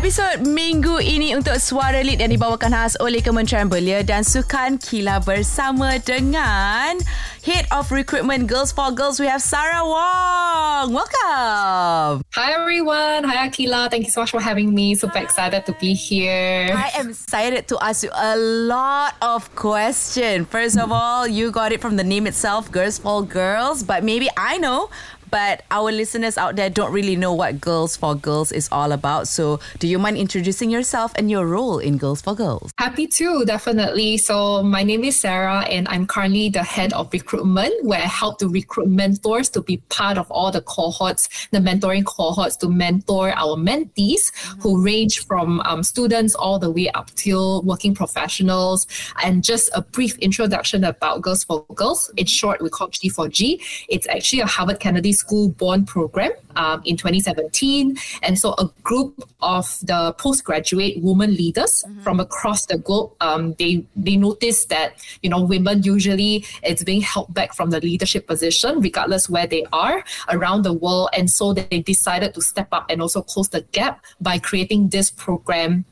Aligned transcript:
Episod 0.00 0.48
minggu 0.48 0.96
ini 1.04 1.36
untuk 1.36 1.60
Suara 1.60 2.00
Lead 2.00 2.24
yang 2.24 2.32
dibawakan 2.32 2.72
khas 2.72 2.96
oleh 3.04 3.20
Kementerian 3.20 3.68
Belia 3.68 4.00
dan 4.00 4.24
Sukan 4.24 4.80
Kila 4.80 5.20
bersama 5.20 6.00
dengan 6.00 6.96
Head 7.44 7.68
of 7.68 7.92
Recruitment 7.92 8.48
Girls 8.48 8.72
for 8.72 8.96
Girls. 8.96 9.20
We 9.20 9.28
have 9.28 9.44
Sarah 9.44 9.84
Wong. 9.84 10.96
Welcome. 10.96 12.24
Hi 12.32 12.48
everyone. 12.56 13.28
Hi 13.28 13.44
Akila. 13.44 13.92
Thank 13.92 14.08
you 14.08 14.12
so 14.12 14.24
much 14.24 14.32
for 14.32 14.40
having 14.40 14.72
me. 14.72 14.96
Super 14.96 15.20
excited 15.20 15.68
to 15.68 15.76
be 15.76 15.92
here. 15.92 16.72
I 16.72 16.96
am 16.96 17.12
excited 17.12 17.68
to 17.68 17.76
ask 17.84 18.00
you 18.00 18.12
a 18.16 18.40
lot 18.40 19.20
of 19.20 19.52
questions. 19.52 20.48
First 20.48 20.80
of 20.80 20.88
all, 20.88 21.28
you 21.28 21.52
got 21.52 21.76
it 21.76 21.84
from 21.84 22.00
the 22.00 22.04
name 22.08 22.24
itself, 22.24 22.72
Girls 22.72 22.96
for 22.96 23.20
Girls, 23.20 23.84
but 23.84 24.00
maybe 24.00 24.32
I 24.32 24.56
know 24.56 24.88
but 25.30 25.62
our 25.70 25.92
listeners 25.92 26.36
out 26.36 26.56
there 26.56 26.70
don't 26.70 26.92
really 26.92 27.16
know 27.16 27.32
what 27.32 27.60
Girls 27.60 27.96
for 27.96 28.14
Girls 28.14 28.52
is 28.52 28.68
all 28.72 28.92
about. 28.92 29.28
So, 29.28 29.60
do 29.78 29.86
you 29.86 29.98
mind 29.98 30.16
introducing 30.16 30.70
yourself 30.70 31.12
and 31.16 31.30
your 31.30 31.46
role 31.46 31.78
in 31.78 31.98
Girls 31.98 32.20
for 32.20 32.34
Girls? 32.34 32.72
Happy 32.78 33.06
to, 33.06 33.44
definitely. 33.44 34.16
So, 34.16 34.62
my 34.62 34.82
name 34.82 35.04
is 35.04 35.20
Sarah, 35.20 35.60
and 35.60 35.86
I'm 35.88 36.06
currently 36.06 36.48
the 36.48 36.62
head 36.62 36.92
of 36.92 37.12
recruitment, 37.12 37.72
where 37.84 38.00
I 38.00 38.06
help 38.06 38.38
to 38.40 38.48
recruit 38.48 38.88
mentors 38.88 39.48
to 39.50 39.62
be 39.62 39.78
part 39.88 40.18
of 40.18 40.30
all 40.30 40.50
the 40.50 40.62
cohorts, 40.62 41.28
the 41.50 41.58
mentoring 41.58 42.04
cohorts, 42.04 42.56
to 42.58 42.68
mentor 42.68 43.30
our 43.30 43.56
mentees 43.56 44.32
mm-hmm. 44.32 44.60
who 44.60 44.82
range 44.82 45.24
from 45.26 45.60
um, 45.60 45.82
students 45.82 46.34
all 46.34 46.58
the 46.58 46.70
way 46.70 46.90
up 46.90 47.10
till 47.14 47.62
working 47.62 47.94
professionals. 47.94 48.86
And 49.22 49.44
just 49.44 49.70
a 49.74 49.82
brief 49.82 50.18
introduction 50.18 50.84
about 50.84 51.22
Girls 51.22 51.44
for 51.44 51.64
Girls. 51.74 52.10
In 52.16 52.26
short, 52.26 52.60
we 52.60 52.70
call 52.70 52.88
G4G. 52.88 53.60
It's 53.88 54.08
actually 54.08 54.40
a 54.40 54.46
Harvard 54.46 54.80
Kennedy 54.80 55.12
School 55.20 55.50
Bond 55.50 55.86
program 55.86 56.32
um, 56.56 56.82
in 56.84 56.96
2017. 56.96 57.96
And 58.22 58.38
so 58.38 58.54
a 58.58 58.70
group 58.82 59.22
of 59.40 59.66
the 59.82 60.14
postgraduate 60.18 61.02
women 61.02 61.34
leaders 61.34 61.84
mm-hmm. 61.86 62.00
from 62.00 62.20
across 62.20 62.66
the 62.66 62.78
globe, 62.78 63.12
um, 63.20 63.54
they, 63.58 63.84
they 63.94 64.16
noticed 64.16 64.68
that, 64.70 64.94
you 65.22 65.30
know, 65.30 65.42
women 65.42 65.82
usually 65.82 66.44
it's 66.62 66.84
being 66.84 67.02
held 67.02 67.32
back 67.32 67.54
from 67.54 67.70
the 67.70 67.80
leadership 67.80 68.26
position, 68.26 68.80
regardless 68.80 69.28
where 69.28 69.46
they 69.46 69.64
are 69.72 70.04
around 70.28 70.62
the 70.62 70.72
world. 70.72 71.10
And 71.16 71.30
so 71.30 71.52
they 71.52 71.80
decided 71.80 72.34
to 72.34 72.40
step 72.40 72.68
up 72.72 72.86
and 72.90 73.00
also 73.02 73.22
close 73.22 73.48
the 73.48 73.62
gap 73.72 74.04
by 74.20 74.38
creating 74.38 74.88
this 74.88 75.10
program 75.10 75.84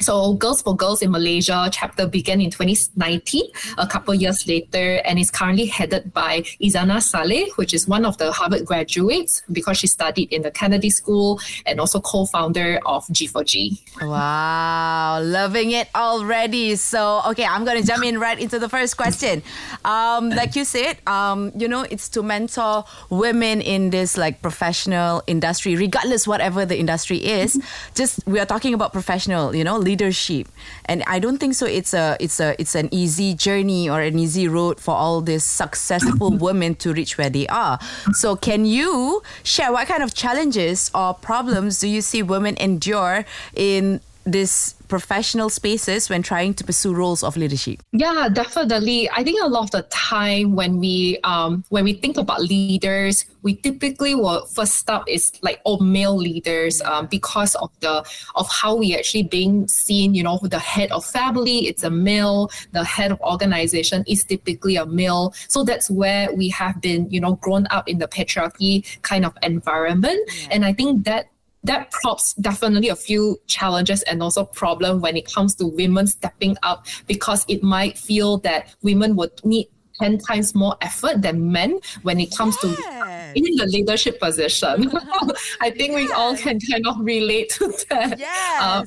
so 0.00 0.34
Girls 0.34 0.62
for 0.62 0.76
Girls 0.76 1.02
in 1.02 1.10
Malaysia 1.10 1.68
chapter 1.70 2.06
began 2.06 2.40
in 2.40 2.50
2019, 2.50 3.44
a 3.78 3.86
couple 3.86 4.12
years 4.14 4.46
later, 4.46 5.00
and 5.04 5.18
is 5.18 5.30
currently 5.30 5.66
headed 5.66 6.12
by 6.12 6.42
Izana 6.60 7.00
Saleh, 7.00 7.48
which 7.56 7.72
is 7.72 7.86
one 7.86 8.04
of 8.04 8.18
the 8.18 8.32
Harvard 8.32 8.64
graduates 8.64 9.42
because 9.52 9.78
she 9.78 9.86
studied 9.86 10.32
in 10.32 10.42
the 10.42 10.50
Kennedy 10.50 10.90
School 10.90 11.40
and 11.64 11.78
also 11.78 12.00
co-founder 12.00 12.80
of 12.86 13.06
G4G. 13.06 14.02
Wow, 14.02 15.20
loving 15.22 15.70
it 15.70 15.88
already. 15.94 16.74
So, 16.76 17.22
okay, 17.28 17.44
I'm 17.44 17.64
to 17.64 17.82
jump 17.82 18.04
in 18.04 18.18
right 18.18 18.38
into 18.38 18.58
the 18.58 18.68
first 18.68 18.96
question. 18.96 19.42
Um, 19.84 20.30
like 20.30 20.56
you 20.56 20.64
said, 20.64 20.98
um, 21.06 21.52
you 21.56 21.68
know, 21.68 21.86
it's 21.88 22.08
to 22.10 22.22
mentor 22.22 22.84
women 23.10 23.60
in 23.60 23.90
this 23.90 24.16
like 24.16 24.42
professional 24.42 25.22
industry, 25.26 25.76
regardless 25.76 26.26
whatever 26.26 26.66
the 26.66 26.78
industry 26.78 27.18
is. 27.18 27.60
Just 27.94 28.26
we 28.26 28.40
are 28.40 28.46
talking 28.46 28.74
about 28.74 28.92
professional, 28.92 29.54
you 29.54 29.62
know 29.62 29.83
leadership. 29.84 30.48
And 30.86 31.02
i 31.06 31.18
don't 31.18 31.38
think 31.38 31.54
so 31.54 31.66
it's 31.66 31.94
a 31.94 32.16
it's 32.20 32.40
a 32.40 32.54
it's 32.58 32.74
an 32.74 32.88
easy 32.92 33.34
journey 33.34 33.88
or 33.88 34.00
an 34.00 34.18
easy 34.18 34.48
road 34.48 34.80
for 34.80 34.94
all 34.94 35.20
these 35.20 35.44
successful 35.44 36.30
women 36.46 36.74
to 36.76 36.92
reach 36.92 37.18
where 37.18 37.30
they 37.30 37.46
are. 37.48 37.78
So 38.12 38.36
can 38.36 38.64
you 38.64 39.22
share 39.42 39.72
what 39.72 39.88
kind 39.88 40.02
of 40.02 40.14
challenges 40.14 40.90
or 40.94 41.14
problems 41.14 41.78
do 41.78 41.88
you 41.88 42.00
see 42.00 42.22
women 42.22 42.56
endure 42.58 43.24
in 43.54 44.00
this 44.24 44.74
professional 44.88 45.48
spaces 45.48 46.08
when 46.08 46.22
trying 46.22 46.54
to 46.54 46.64
pursue 46.64 46.94
roles 46.94 47.22
of 47.22 47.36
leadership? 47.36 47.82
Yeah, 47.92 48.28
definitely. 48.32 49.10
I 49.10 49.24
think 49.24 49.42
a 49.42 49.48
lot 49.48 49.64
of 49.64 49.70
the 49.70 49.82
time 49.90 50.54
when 50.54 50.78
we 50.78 51.18
um, 51.24 51.64
when 51.68 51.84
we 51.84 51.94
think 51.94 52.16
about 52.16 52.40
leaders, 52.42 53.24
we 53.42 53.56
typically 53.56 54.14
will 54.14 54.46
first 54.46 54.76
stop 54.76 55.08
is 55.08 55.32
like 55.42 55.60
all 55.64 55.80
male 55.80 56.16
leaders 56.16 56.80
um, 56.82 57.06
because 57.06 57.54
of 57.56 57.70
the 57.80 58.04
of 58.34 58.48
how 58.50 58.76
we 58.76 58.96
actually 58.96 59.24
being 59.24 59.68
seen. 59.68 60.14
You 60.14 60.22
know, 60.22 60.38
the 60.42 60.58
head 60.58 60.90
of 60.92 61.04
family 61.04 61.66
it's 61.66 61.82
a 61.82 61.90
male, 61.90 62.50
the 62.72 62.84
head 62.84 63.12
of 63.12 63.20
organization 63.20 64.04
is 64.06 64.24
typically 64.24 64.76
a 64.76 64.86
male. 64.86 65.34
So 65.48 65.64
that's 65.64 65.90
where 65.90 66.32
we 66.32 66.48
have 66.50 66.80
been, 66.80 67.10
you 67.10 67.20
know, 67.20 67.34
grown 67.34 67.66
up 67.70 67.88
in 67.88 67.98
the 67.98 68.08
patriarchy 68.08 68.84
kind 69.02 69.24
of 69.24 69.36
environment, 69.42 70.20
yeah. 70.28 70.48
and 70.50 70.64
I 70.64 70.72
think 70.72 71.04
that 71.04 71.26
that 71.64 71.90
props 71.90 72.34
definitely 72.34 72.88
a 72.88 72.96
few 72.96 73.38
challenges 73.46 74.02
and 74.02 74.22
also 74.22 74.44
problem 74.44 75.00
when 75.00 75.16
it 75.16 75.30
comes 75.32 75.54
to 75.56 75.66
women 75.66 76.06
stepping 76.06 76.56
up 76.62 76.86
because 77.06 77.44
it 77.48 77.62
might 77.62 77.98
feel 77.98 78.38
that 78.38 78.74
women 78.82 79.16
would 79.16 79.32
need 79.44 79.68
10 80.00 80.18
times 80.18 80.54
more 80.54 80.76
effort 80.80 81.22
than 81.22 81.52
men 81.52 81.78
when 82.02 82.18
it 82.20 82.34
comes 82.36 82.56
yes. 82.62 82.74
to 82.74 83.38
in 83.38 83.44
the 83.56 83.66
leadership 83.66 84.20
position. 84.20 84.90
I 85.60 85.70
think 85.70 85.92
yes. 85.92 85.94
we 85.94 86.12
all 86.12 86.36
can 86.36 86.58
kind 86.60 86.86
of 86.86 86.96
relate 87.00 87.50
to 87.50 87.72
that. 87.90 88.12
Uh, 88.12 88.16
yes. 88.18 88.62
Uh, 88.62 88.84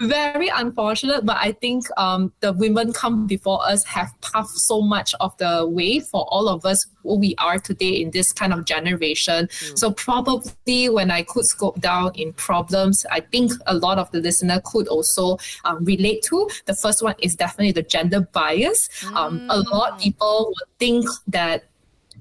very 0.00 0.48
unfortunate, 0.48 1.24
but 1.24 1.36
I 1.38 1.52
think 1.52 1.84
um, 1.96 2.32
the 2.40 2.52
women 2.52 2.92
come 2.92 3.26
before 3.26 3.66
us 3.66 3.84
have 3.84 4.12
paved 4.20 4.48
so 4.48 4.80
much 4.80 5.14
of 5.20 5.36
the 5.38 5.66
way 5.68 6.00
for 6.00 6.26
all 6.28 6.48
of 6.48 6.64
us 6.64 6.86
who 7.02 7.18
we 7.18 7.34
are 7.38 7.58
today 7.58 8.00
in 8.02 8.10
this 8.10 8.32
kind 8.32 8.52
of 8.52 8.64
generation. 8.64 9.46
Mm. 9.46 9.78
So 9.78 9.90
probably 9.92 10.88
when 10.88 11.10
I 11.10 11.22
could 11.22 11.44
scope 11.46 11.80
down 11.80 12.12
in 12.14 12.32
problems, 12.34 13.04
I 13.10 13.20
think 13.20 13.52
a 13.66 13.74
lot 13.74 13.98
of 13.98 14.10
the 14.10 14.20
listener 14.20 14.60
could 14.64 14.88
also 14.88 15.38
um, 15.64 15.84
relate 15.84 16.22
to. 16.24 16.48
The 16.66 16.74
first 16.74 17.02
one 17.02 17.14
is 17.20 17.34
definitely 17.34 17.72
the 17.72 17.82
gender 17.82 18.20
bias. 18.20 18.88
Mm. 19.00 19.14
Um, 19.14 19.46
a 19.50 19.60
lot 19.60 19.92
of 19.92 19.98
mm. 19.98 20.02
people 20.02 20.46
would 20.48 20.78
think 20.78 21.06
that 21.28 21.67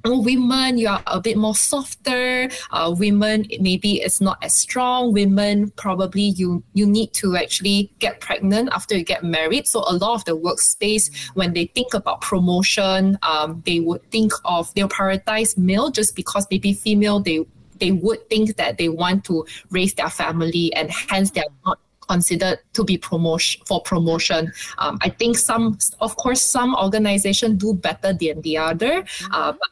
oh, 0.07 0.21
women, 0.21 0.77
you 0.77 0.87
are 0.87 1.03
a 1.07 1.19
bit 1.19 1.37
more 1.37 1.55
softer. 1.55 2.49
Uh, 2.71 2.93
women, 2.97 3.45
maybe 3.59 4.01
it's 4.01 4.21
not 4.21 4.37
as 4.41 4.53
strong. 4.53 5.13
Women, 5.13 5.69
probably 5.71 6.21
you 6.21 6.63
you 6.73 6.85
need 6.85 7.13
to 7.13 7.35
actually 7.35 7.91
get 7.99 8.19
pregnant 8.21 8.69
after 8.71 8.95
you 8.97 9.03
get 9.03 9.23
married. 9.23 9.67
So 9.67 9.79
a 9.87 9.93
lot 9.93 10.15
of 10.15 10.25
the 10.25 10.37
workspace, 10.37 11.11
when 11.35 11.53
they 11.53 11.65
think 11.67 11.93
about 11.93 12.21
promotion, 12.21 13.17
um, 13.21 13.61
they 13.65 13.79
would 13.79 14.03
think 14.11 14.31
of 14.45 14.73
they'll 14.73 14.89
prioritize 14.89 15.57
male 15.57 15.89
just 15.89 16.15
because 16.15 16.47
maybe 16.49 16.73
female 16.73 17.19
they 17.19 17.45
they 17.79 17.91
would 17.91 18.27
think 18.29 18.55
that 18.55 18.77
they 18.77 18.89
want 18.89 19.23
to 19.25 19.45
raise 19.69 19.93
their 19.93 20.09
family 20.09 20.73
and 20.73 20.89
hence 20.89 21.31
they're 21.31 21.43
not 21.65 21.79
considered 22.07 22.59
to 22.73 22.83
be 22.83 22.97
promotion 22.97 23.61
for 23.67 23.81
promotion. 23.81 24.51
Um, 24.77 24.97
I 25.01 25.09
think 25.09 25.37
some, 25.37 25.77
of 25.99 26.15
course, 26.15 26.41
some 26.41 26.75
organizations 26.75 27.61
do 27.61 27.73
better 27.73 28.13
than 28.13 28.41
the 28.41 28.57
other, 28.57 29.03
uh, 29.31 29.51
but 29.51 29.69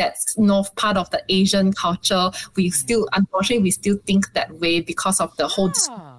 that's 0.00 0.34
you 0.38 0.44
know, 0.44 0.64
part 0.76 0.96
of 0.96 1.10
the 1.10 1.22
Asian 1.28 1.72
culture. 1.72 2.30
We 2.56 2.70
still, 2.70 3.06
unfortunately, 3.12 3.64
we 3.64 3.70
still 3.70 3.98
think 4.06 4.32
that 4.32 4.48
way 4.58 4.80
because 4.80 5.20
of 5.20 5.36
the 5.36 5.46
whole 5.46 5.70
ah. 5.90 6.16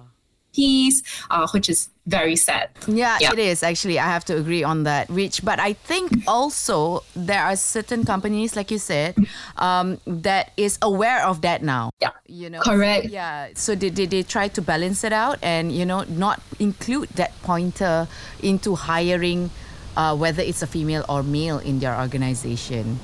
piece, 0.54 1.02
uh, 1.30 1.48
which 1.48 1.68
is 1.68 1.90
very 2.06 2.36
sad. 2.36 2.70
Yeah, 2.86 3.18
yeah, 3.20 3.32
it 3.32 3.38
is 3.38 3.62
actually. 3.62 3.98
I 3.98 4.06
have 4.06 4.24
to 4.26 4.36
agree 4.36 4.62
on 4.62 4.84
that. 4.84 5.10
Which, 5.10 5.44
but 5.44 5.58
I 5.58 5.72
think 5.72 6.12
also 6.28 7.02
there 7.14 7.42
are 7.42 7.56
certain 7.56 8.04
companies, 8.04 8.54
like 8.54 8.70
you 8.70 8.78
said, 8.78 9.16
um, 9.58 9.98
that 10.06 10.52
is 10.56 10.78
aware 10.80 11.26
of 11.26 11.42
that 11.42 11.62
now. 11.62 11.90
Yeah, 12.00 12.14
you 12.26 12.50
know, 12.50 12.60
correct. 12.60 13.10
Yeah, 13.10 13.50
so 13.54 13.74
they, 13.74 13.90
they 13.90 14.06
they 14.06 14.22
try 14.22 14.46
to 14.54 14.62
balance 14.62 15.02
it 15.02 15.12
out 15.12 15.38
and 15.42 15.72
you 15.72 15.84
know 15.84 16.06
not 16.06 16.40
include 16.58 17.10
that 17.18 17.34
pointer 17.42 18.06
into 18.42 18.74
hiring, 18.74 19.50
uh, 19.96 20.14
whether 20.14 20.42
it's 20.42 20.62
a 20.62 20.70
female 20.70 21.04
or 21.08 21.22
male 21.22 21.58
in 21.58 21.78
their 21.78 21.98
organization. 21.98 22.98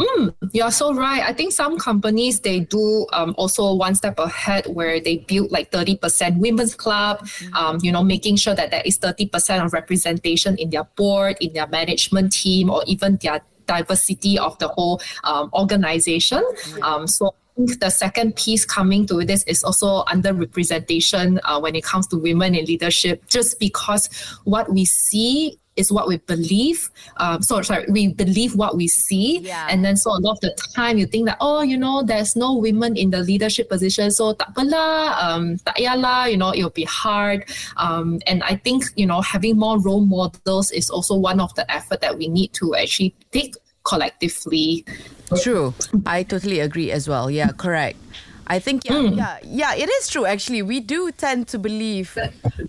Mm, 0.00 0.34
you're 0.52 0.70
so 0.70 0.94
right. 0.94 1.22
I 1.22 1.34
think 1.34 1.52
some 1.52 1.78
companies 1.78 2.40
they 2.40 2.60
do 2.60 3.06
um, 3.12 3.34
also 3.36 3.74
one 3.74 3.94
step 3.94 4.18
ahead 4.18 4.66
where 4.66 4.98
they 4.98 5.18
build 5.18 5.52
like 5.52 5.70
30% 5.70 6.38
women's 6.38 6.74
club, 6.74 7.20
mm-hmm. 7.20 7.54
um, 7.54 7.78
you 7.82 7.92
know, 7.92 8.02
making 8.02 8.36
sure 8.36 8.54
that 8.54 8.70
there 8.70 8.82
is 8.86 8.98
30% 8.98 9.62
of 9.62 9.74
representation 9.74 10.56
in 10.56 10.70
their 10.70 10.84
board, 10.96 11.36
in 11.42 11.52
their 11.52 11.66
management 11.66 12.32
team, 12.32 12.70
or 12.70 12.82
even 12.86 13.18
their 13.20 13.42
diversity 13.66 14.38
of 14.38 14.58
the 14.58 14.68
whole 14.68 15.02
um, 15.24 15.50
organization. 15.52 16.42
Um, 16.82 17.06
so 17.06 17.34
the 17.56 17.90
second 17.90 18.36
piece 18.36 18.64
coming 18.64 19.06
to 19.06 19.22
this 19.24 19.42
is 19.44 19.62
also 19.62 20.04
under 20.06 20.32
representation 20.32 21.40
uh, 21.44 21.60
when 21.60 21.74
it 21.74 21.84
comes 21.84 22.06
to 22.08 22.16
women 22.16 22.54
in 22.54 22.64
leadership, 22.64 23.28
just 23.28 23.58
because 23.58 24.08
what 24.44 24.72
we 24.72 24.86
see 24.86 25.59
is 25.80 25.90
what 25.90 26.06
we 26.06 26.18
believe. 26.18 26.90
Um, 27.16 27.42
so 27.42 27.62
sorry, 27.62 27.86
we 27.88 28.12
believe 28.12 28.54
what 28.54 28.76
we 28.76 28.86
see, 28.86 29.40
yeah. 29.40 29.66
and 29.70 29.84
then 29.84 29.96
so 29.96 30.12
a 30.12 30.20
lot 30.20 30.32
of 30.32 30.40
the 30.40 30.54
time 30.76 30.98
you 30.98 31.06
think 31.06 31.26
that 31.26 31.38
oh, 31.40 31.62
you 31.62 31.76
know, 31.76 32.02
there's 32.04 32.36
no 32.36 32.54
women 32.54 32.96
in 32.96 33.10
the 33.10 33.24
leadership 33.24 33.68
position, 33.68 34.10
so 34.10 34.34
tak 34.34 34.54
pala, 34.54 35.16
um, 35.18 35.56
tak 35.64 35.80
you 35.80 36.36
know, 36.36 36.52
it'll 36.54 36.70
be 36.70 36.84
hard. 36.84 37.48
Um, 37.76 38.20
and 38.26 38.44
I 38.44 38.56
think 38.56 38.84
you 38.94 39.06
know 39.06 39.20
having 39.20 39.58
more 39.58 39.80
role 39.80 40.04
models 40.04 40.70
is 40.70 40.90
also 40.90 41.16
one 41.16 41.40
of 41.40 41.54
the 41.56 41.64
effort 41.72 42.00
that 42.04 42.18
we 42.18 42.28
need 42.28 42.52
to 42.60 42.76
actually 42.76 43.16
take 43.32 43.56
collectively. 43.84 44.84
True, 45.42 45.74
I 46.06 46.22
totally 46.22 46.60
agree 46.60 46.90
as 46.90 47.08
well. 47.08 47.30
Yeah, 47.30 47.50
correct. 47.56 47.96
I 48.50 48.58
think 48.58 48.84
yeah, 48.84 48.98
mm. 48.98 49.16
yeah, 49.16 49.38
yeah. 49.44 49.74
It 49.78 49.88
is 49.88 50.08
true. 50.10 50.26
Actually, 50.26 50.62
we 50.62 50.80
do 50.82 51.12
tend 51.14 51.46
to 51.54 51.58
believe 51.58 52.18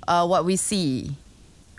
uh, 0.08 0.28
what 0.30 0.46
we 0.46 0.56
see, 0.56 1.18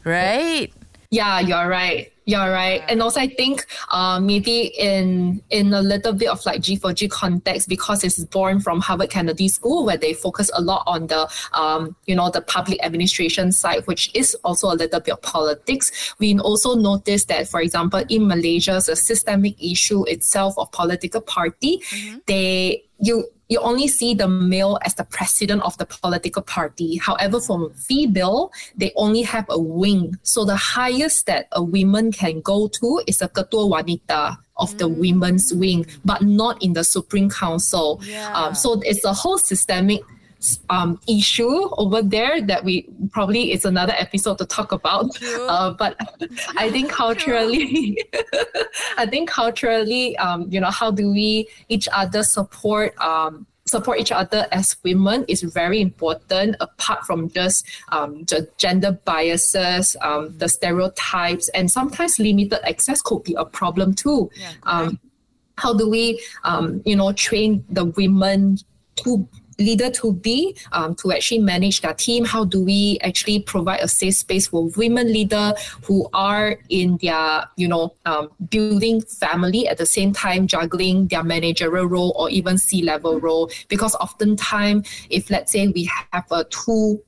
right? 0.03 0.75
Yeah, 1.13 1.41
you're 1.41 1.69
right. 1.69 2.11
You're 2.25 2.51
right. 2.51 2.83
And 2.89 3.03
also 3.03 3.21
I 3.21 3.29
think 3.29 3.67
uh, 3.91 4.19
maybe 4.19 4.73
in 4.79 5.43
in 5.51 5.75
a 5.75 5.83
little 5.83 6.15
bit 6.15 6.31
of 6.31 6.45
like 6.47 6.63
G4G 6.63 7.11
context 7.11 7.69
because 7.69 8.03
it's 8.03 8.25
born 8.25 8.61
from 8.61 8.81
Harvard 8.81 9.11
Kennedy 9.11 9.49
School 9.49 9.85
where 9.85 9.99
they 9.99 10.15
focus 10.15 10.51
a 10.55 10.63
lot 10.63 10.85
on 10.87 11.09
the 11.09 11.31
um, 11.53 11.95
you 12.07 12.15
know 12.15 12.31
the 12.31 12.41
public 12.41 12.83
administration 12.83 13.53
side, 13.53 13.87
which 13.87 14.11
is 14.15 14.35
also 14.43 14.69
a 14.69 14.77
little 14.77 15.01
bit 15.01 15.13
of 15.13 15.21
politics. 15.21 16.15
We 16.19 16.39
also 16.39 16.77
notice 16.77 17.27
that, 17.27 17.47
for 17.47 17.61
example, 17.61 18.03
in 18.09 18.27
Malaysia, 18.27 18.81
the 18.87 18.97
systemic 18.97 19.63
issue 19.63 20.05
itself 20.05 20.55
of 20.57 20.73
political 20.73 21.21
party, 21.21 21.83
mm-hmm. 21.91 22.19
they 22.27 22.85
you 23.01 23.29
you 23.53 23.61
only 23.61 23.87
see 23.87 24.15
the 24.15 24.27
male 24.27 24.79
as 24.83 24.95
the 24.95 25.05
president 25.05 25.63
of 25.63 25.77
the 25.77 25.85
political 25.85 26.43
party. 26.43 26.97
However, 26.97 27.39
for 27.39 27.71
female, 27.75 28.51
they 28.75 28.93
only 28.97 29.23
have 29.23 29.45
a 29.51 29.59
wing. 29.59 30.17
So 30.23 30.47
the 30.47 30.57
highest 30.57 31.27
that 31.27 31.49
a 31.53 31.63
woman 31.63 32.13
can 32.13 32.41
go 32.41 32.69
to 32.69 33.03
is 33.07 33.21
a 33.21 33.29
ketua 33.29 33.69
wanita 33.71 34.39
of 34.57 34.77
the 34.79 34.89
mm. 34.89 34.97
women's 34.97 35.53
wing, 35.53 35.85
but 36.05 36.23
not 36.23 36.63
in 36.63 36.73
the 36.73 36.85
Supreme 36.85 37.29
Council. 37.29 38.01
Yeah. 38.05 38.33
Um, 38.33 38.55
so 38.55 38.81
it's 38.85 39.05
a 39.05 39.13
whole 39.13 39.39
systemic 39.39 40.01
um, 40.71 41.01
issue 41.09 41.69
over 41.79 42.03
there 42.03 42.41
that 42.43 42.65
we 42.65 42.89
probably 43.11 43.53
it's 43.53 43.65
another 43.65 43.95
episode 43.99 44.39
to 44.39 44.47
talk 44.47 44.73
about. 44.73 45.11
Uh, 45.23 45.73
but 45.73 45.97
I 46.57 46.71
think 46.71 46.91
culturally, 46.91 47.99
I 48.97 49.07
think 49.07 49.29
culturally, 49.29 50.17
um, 50.19 50.47
you 50.51 50.61
know, 50.61 50.71
how 50.71 50.91
do 50.91 51.11
we 51.11 51.49
each 51.69 51.89
other 51.93 52.23
support 52.23 52.97
um, 52.99 53.47
support 53.67 53.99
each 54.01 54.13
other 54.13 54.47
as 54.53 54.77
women 54.85 55.25
is 55.29 55.43
very 55.43 55.81
important 55.81 56.57
apart 56.61 57.05
from 57.07 57.31
just 57.31 57.67
um, 57.91 58.25
the 58.25 58.49
gender 58.59 58.93
biases 59.05 59.97
um, 60.03 60.37
the 60.39 60.49
stereotypes 60.49 61.49
and 61.51 61.71
sometimes 61.71 62.19
limited 62.19 62.61
access 62.69 63.01
could 63.01 63.23
be 63.25 63.35
a 63.35 63.45
problem 63.45 63.95
too. 63.95 64.31
Yeah, 64.37 64.53
um, 64.65 65.01
how 65.59 65.75
do 65.75 65.89
we 65.89 66.21
um, 66.45 66.83
you 66.85 66.97
know 66.97 67.13
train 67.13 67.65
the 67.69 67.85
women 67.85 68.59
to 68.97 69.27
leader 69.63 69.91
to 69.91 70.13
be 70.13 70.57
um, 70.73 70.95
to 70.97 71.13
actually 71.13 71.41
manage 71.41 71.81
their 71.81 71.95
team? 71.95 72.25
How 72.25 72.45
do 72.45 72.63
we 72.65 72.99
actually 73.03 73.41
provide 73.41 73.81
a 73.81 73.89
safe 73.89 74.15
space 74.15 74.49
for 74.49 74.69
women 74.77 75.13
leader 75.13 75.55
who 75.85 76.09
are 76.13 76.59
in 76.69 76.99
their, 77.01 77.45
you 77.57 77.69
know, 77.69 77.95
um, 78.07 78.31
building 78.51 79.01
family 79.03 79.69
at 79.69 79.79
the 79.79 79.87
same 79.87 80.13
time 80.13 80.47
juggling 80.47 81.09
their 81.09 81.23
managerial 81.23 81.87
role 81.87 82.15
or 82.17 82.31
even 82.31 82.59
C-level 82.59 83.21
role? 83.21 83.51
Because 83.69 83.95
oftentimes, 83.97 84.89
if 85.11 85.31
let's 85.31 85.53
say 85.53 85.69
we 85.69 85.89
have 86.13 86.25
a 86.31 86.45
two 86.45 87.03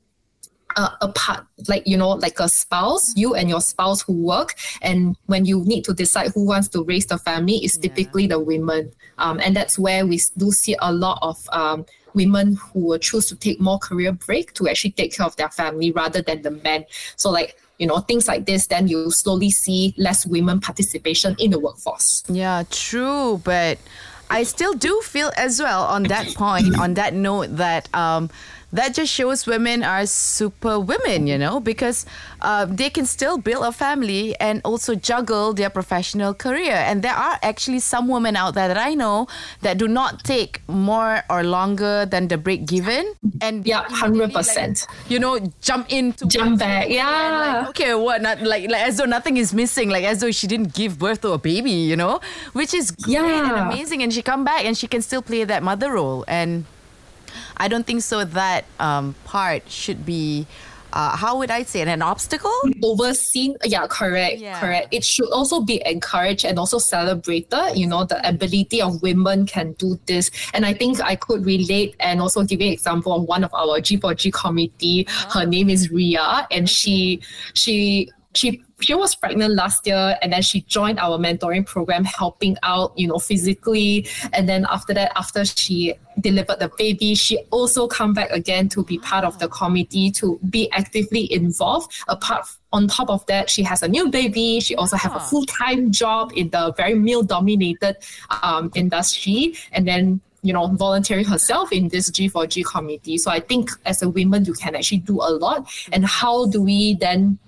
uh, 0.76 0.90
a 1.00 1.08
part 1.08 1.46
like 1.68 1.86
you 1.86 1.96
know 1.96 2.10
like 2.10 2.38
a 2.40 2.48
spouse 2.48 3.16
you 3.16 3.34
and 3.34 3.48
your 3.48 3.60
spouse 3.60 4.02
who 4.02 4.12
work 4.12 4.54
and 4.82 5.16
when 5.26 5.44
you 5.44 5.64
need 5.64 5.84
to 5.84 5.94
decide 5.94 6.30
who 6.34 6.44
wants 6.44 6.68
to 6.68 6.82
raise 6.84 7.06
the 7.06 7.18
family 7.18 7.64
is 7.64 7.78
typically 7.78 8.26
the 8.26 8.38
women 8.38 8.90
um, 9.18 9.38
and 9.40 9.56
that's 9.56 9.78
where 9.78 10.06
we 10.06 10.20
do 10.36 10.50
see 10.50 10.76
a 10.80 10.92
lot 10.92 11.18
of 11.22 11.48
um, 11.52 11.84
women 12.14 12.56
who 12.56 12.80
will 12.80 12.98
choose 12.98 13.26
to 13.28 13.36
take 13.36 13.60
more 13.60 13.78
career 13.78 14.12
break 14.12 14.52
to 14.54 14.68
actually 14.68 14.92
take 14.92 15.14
care 15.14 15.26
of 15.26 15.36
their 15.36 15.50
family 15.50 15.90
rather 15.90 16.22
than 16.22 16.42
the 16.42 16.50
men. 16.50 16.84
So 17.16 17.30
like 17.30 17.56
you 17.78 17.86
know 17.86 17.98
things 17.98 18.28
like 18.28 18.46
this 18.46 18.68
then 18.68 18.86
you 18.86 19.10
slowly 19.10 19.50
see 19.50 19.94
less 19.98 20.24
women 20.26 20.60
participation 20.60 21.34
in 21.38 21.50
the 21.50 21.58
workforce 21.58 22.22
yeah 22.28 22.62
true 22.70 23.40
but 23.42 23.78
i 24.30 24.44
still 24.44 24.74
do 24.74 25.00
feel 25.00 25.32
as 25.36 25.60
well 25.60 25.82
on 25.82 26.04
that 26.04 26.26
point 26.34 26.78
on 26.78 26.94
that 26.94 27.14
note 27.14 27.48
that 27.56 27.92
um 27.92 28.30
that 28.74 28.92
just 28.92 29.12
shows 29.12 29.46
women 29.46 29.82
are 29.82 30.04
super 30.04 30.80
women, 30.80 31.26
you 31.26 31.38
know, 31.38 31.60
because 31.60 32.04
uh, 32.42 32.66
they 32.66 32.90
can 32.90 33.06
still 33.06 33.38
build 33.38 33.64
a 33.64 33.70
family 33.70 34.34
and 34.40 34.60
also 34.64 34.96
juggle 34.96 35.54
their 35.54 35.70
professional 35.70 36.34
career. 36.34 36.74
And 36.74 37.02
there 37.02 37.14
are 37.14 37.38
actually 37.42 37.78
some 37.78 38.08
women 38.08 38.34
out 38.34 38.54
there 38.54 38.66
that 38.66 38.76
I 38.76 38.94
know 38.94 39.28
that 39.62 39.78
do 39.78 39.86
not 39.86 40.24
take 40.24 40.60
more 40.68 41.22
or 41.30 41.44
longer 41.44 42.04
than 42.04 42.26
the 42.26 42.36
break 42.36 42.66
given. 42.66 43.14
And 43.40 43.64
yeah, 43.64 43.86
hundred 43.88 44.32
percent. 44.32 44.86
Like, 44.90 45.10
you 45.10 45.20
know, 45.20 45.38
jump 45.62 45.86
into 45.92 46.26
jump 46.26 46.58
back. 46.58 46.90
Yeah. 46.90 47.62
Like, 47.62 47.68
okay, 47.70 47.94
what? 47.94 48.22
Not 48.22 48.42
like 48.42 48.68
like 48.68 48.82
as 48.82 48.98
though 48.98 49.06
nothing 49.06 49.36
is 49.36 49.54
missing, 49.54 49.88
like 49.88 50.04
as 50.04 50.18
though 50.18 50.32
she 50.32 50.48
didn't 50.48 50.74
give 50.74 50.98
birth 50.98 51.20
to 51.22 51.30
a 51.30 51.38
baby, 51.38 51.70
you 51.70 51.94
know, 51.94 52.20
which 52.52 52.74
is 52.74 52.90
great 52.90 53.14
yeah. 53.14 53.54
and 53.54 53.72
amazing. 53.72 54.02
And 54.02 54.12
she 54.12 54.20
come 54.20 54.44
back 54.44 54.64
and 54.64 54.76
she 54.76 54.88
can 54.88 55.00
still 55.00 55.22
play 55.22 55.44
that 55.44 55.62
mother 55.62 55.92
role 55.92 56.24
and 56.26 56.66
I 57.56 57.68
don't 57.68 57.86
think 57.86 58.02
so 58.02 58.24
that 58.24 58.64
um, 58.80 59.14
part 59.24 59.68
should 59.70 60.04
be. 60.04 60.46
Uh, 60.92 61.16
how 61.16 61.36
would 61.38 61.50
I 61.50 61.64
say 61.64 61.80
it? 61.80 61.88
An 61.88 62.02
obstacle? 62.02 62.54
Overseen. 62.80 63.56
Yeah, 63.64 63.84
correct. 63.88 64.38
Yeah. 64.38 64.60
Correct. 64.60 64.94
It 64.94 65.02
should 65.04 65.28
also 65.32 65.60
be 65.60 65.82
encouraged 65.84 66.44
and 66.44 66.56
also 66.56 66.78
celebrated. 66.78 67.72
You 67.74 67.88
know, 67.88 68.04
the 68.04 68.26
ability 68.26 68.80
of 68.80 69.02
women 69.02 69.44
can 69.44 69.72
do 69.72 69.98
this. 70.06 70.30
And 70.54 70.64
I 70.64 70.72
think 70.72 71.00
I 71.00 71.16
could 71.16 71.44
relate 71.44 71.96
and 71.98 72.20
also 72.20 72.44
give 72.44 72.60
an 72.60 72.68
example 72.68 73.12
of 73.12 73.24
one 73.24 73.42
of 73.42 73.52
our 73.54 73.80
G4G 73.80 74.32
committee. 74.32 75.08
Her 75.32 75.44
name 75.44 75.68
is 75.68 75.90
Ria, 75.90 76.46
and 76.52 76.62
okay. 76.62 76.72
she 76.72 77.20
she 77.54 78.12
she 78.34 78.62
she 78.80 78.94
was 78.94 79.14
pregnant 79.14 79.54
last 79.54 79.86
year 79.86 80.16
and 80.20 80.32
then 80.32 80.42
she 80.42 80.60
joined 80.62 80.98
our 80.98 81.18
mentoring 81.18 81.64
program 81.64 82.04
helping 82.04 82.56
out 82.62 82.92
you 82.96 83.06
know 83.06 83.18
physically 83.18 84.06
and 84.32 84.48
then 84.48 84.66
after 84.70 84.92
that 84.92 85.12
after 85.16 85.44
she 85.44 85.94
delivered 86.20 86.58
the 86.58 86.70
baby 86.76 87.14
she 87.14 87.38
also 87.50 87.86
come 87.86 88.12
back 88.12 88.30
again 88.30 88.68
to 88.68 88.84
be 88.84 88.98
part 88.98 89.24
of 89.24 89.38
the 89.38 89.48
committee 89.48 90.10
to 90.10 90.38
be 90.50 90.70
actively 90.72 91.32
involved 91.32 91.92
apart 92.08 92.46
on 92.72 92.88
top 92.88 93.08
of 93.08 93.24
that 93.26 93.48
she 93.48 93.62
has 93.62 93.82
a 93.82 93.88
new 93.88 94.10
baby 94.10 94.60
she 94.60 94.74
also 94.76 94.96
have 94.96 95.14
a 95.14 95.20
full-time 95.20 95.90
job 95.90 96.32
in 96.34 96.50
the 96.50 96.72
very 96.76 96.94
male 96.94 97.22
dominated 97.22 97.96
um, 98.42 98.70
industry 98.74 99.54
and 99.72 99.86
then 99.86 100.20
you 100.44 100.52
know, 100.52 100.66
volunteering 100.66 101.24
herself 101.24 101.72
in 101.72 101.88
this 101.88 102.10
G4G 102.10 102.66
committee. 102.66 103.16
So 103.16 103.30
I 103.30 103.40
think 103.40 103.70
as 103.86 104.02
a 104.02 104.10
woman, 104.10 104.44
you 104.44 104.52
can 104.52 104.76
actually 104.76 104.98
do 104.98 105.14
a 105.14 105.32
lot. 105.32 105.66
And 105.90 106.04
how 106.04 106.46
do 106.46 106.60
we 106.60 106.96
then 106.96 107.38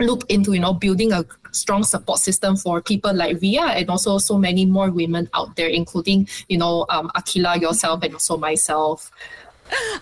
look 0.00 0.28
into 0.30 0.52
you 0.52 0.60
know 0.60 0.72
building 0.72 1.12
a 1.12 1.24
strong 1.52 1.82
support 1.82 2.18
system 2.18 2.56
for 2.56 2.80
people 2.80 3.12
like 3.12 3.40
Ria 3.40 3.62
and 3.62 3.90
also 3.90 4.18
so 4.18 4.38
many 4.38 4.64
more 4.64 4.90
women 4.90 5.28
out 5.34 5.56
there, 5.56 5.68
including 5.68 6.28
you 6.48 6.58
know 6.58 6.86
um, 6.88 7.10
Akila 7.16 7.60
yourself 7.60 8.02
and 8.02 8.14
also 8.14 8.36
myself. 8.36 9.10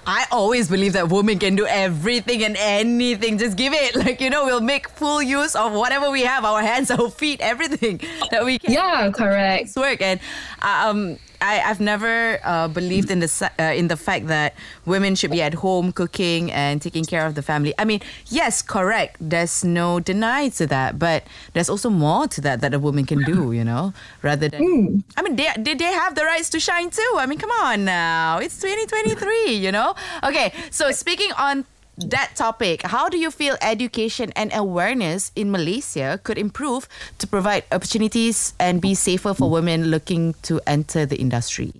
I 0.06 0.26
always 0.30 0.68
believe 0.68 0.94
that 0.94 1.08
women 1.08 1.38
can 1.38 1.56
do 1.56 1.66
everything 1.66 2.44
and 2.44 2.56
anything. 2.58 3.38
Just 3.38 3.56
give 3.56 3.72
it. 3.72 3.96
Like, 4.08 4.20
you 4.20 4.30
know, 4.30 4.44
we'll 4.46 4.60
make 4.60 4.88
full 4.88 5.20
use 5.20 5.56
of 5.56 5.72
whatever 5.72 6.10
we 6.10 6.22
have 6.22 6.44
our 6.44 6.62
hands, 6.62 6.90
our 6.96 7.10
feet, 7.10 7.40
everything 7.40 8.00
that 8.30 8.44
we 8.44 8.58
can. 8.58 8.72
Yeah, 8.72 9.10
correct. 9.10 9.76
Work. 9.76 10.00
And 10.00 10.20
um, 10.62 11.18
I, 11.40 11.60
I've 11.60 11.80
never 11.80 12.40
uh, 12.42 12.68
believed 12.68 13.10
in 13.10 13.20
the 13.20 13.50
uh, 13.58 13.62
in 13.62 13.88
the 13.88 13.96
fact 13.96 14.26
that 14.26 14.54
women 14.86 15.14
should 15.14 15.30
be 15.30 15.40
at 15.40 15.54
home 15.54 15.92
cooking 15.92 16.50
and 16.50 16.82
taking 16.82 17.04
care 17.04 17.26
of 17.26 17.34
the 17.34 17.42
family. 17.42 17.74
I 17.78 17.84
mean, 17.84 18.00
yes, 18.26 18.60
correct. 18.62 19.16
There's 19.20 19.62
no 19.62 20.00
deny 20.00 20.48
to 20.50 20.66
that, 20.66 20.98
but 20.98 21.24
there's 21.52 21.68
also 21.70 21.90
more 21.90 22.26
to 22.28 22.40
that 22.40 22.60
that 22.60 22.74
a 22.74 22.78
woman 22.78 23.04
can 23.04 23.22
do. 23.22 23.52
You 23.52 23.64
know, 23.64 23.92
rather 24.22 24.48
than 24.48 24.62
mm. 24.62 25.02
I 25.16 25.22
mean, 25.22 25.36
they, 25.36 25.48
they 25.58 25.74
they 25.74 25.92
have 25.92 26.14
the 26.14 26.24
rights 26.24 26.50
to 26.50 26.60
shine 26.60 26.90
too. 26.90 27.14
I 27.16 27.26
mean, 27.26 27.38
come 27.38 27.52
on 27.62 27.84
now, 27.84 28.38
it's 28.38 28.58
2023. 28.60 29.57
You 29.58 29.72
know. 29.72 29.94
Okay, 30.22 30.52
so 30.70 30.90
speaking 30.92 31.32
on 31.36 31.66
that 31.98 32.32
topic, 32.36 32.82
how 32.82 33.08
do 33.08 33.18
you 33.18 33.30
feel 33.30 33.56
education 33.60 34.32
and 34.36 34.54
awareness 34.54 35.32
in 35.34 35.50
Malaysia 35.50 36.20
could 36.22 36.38
improve 36.38 36.88
to 37.18 37.26
provide 37.26 37.64
opportunities 37.72 38.54
and 38.58 38.80
be 38.80 38.94
safer 38.94 39.34
for 39.34 39.50
women 39.50 39.90
looking 39.90 40.34
to 40.42 40.60
enter 40.66 41.04
the 41.04 41.16
industry? 41.16 41.74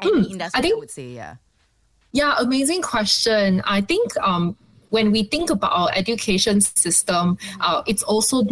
Any 0.00 0.24
hmm, 0.24 0.32
industry, 0.32 0.58
I, 0.58 0.62
think, 0.62 0.74
I 0.74 0.78
would 0.78 0.90
say, 0.90 1.08
yeah. 1.08 1.36
Yeah, 2.12 2.36
amazing 2.38 2.82
question. 2.82 3.60
I 3.66 3.80
think 3.82 4.16
um, 4.18 4.56
when 4.90 5.12
we 5.12 5.24
think 5.24 5.50
about 5.50 5.72
our 5.72 5.90
education 5.94 6.60
system, 6.60 7.36
uh, 7.60 7.82
it's 7.86 8.02
also 8.02 8.42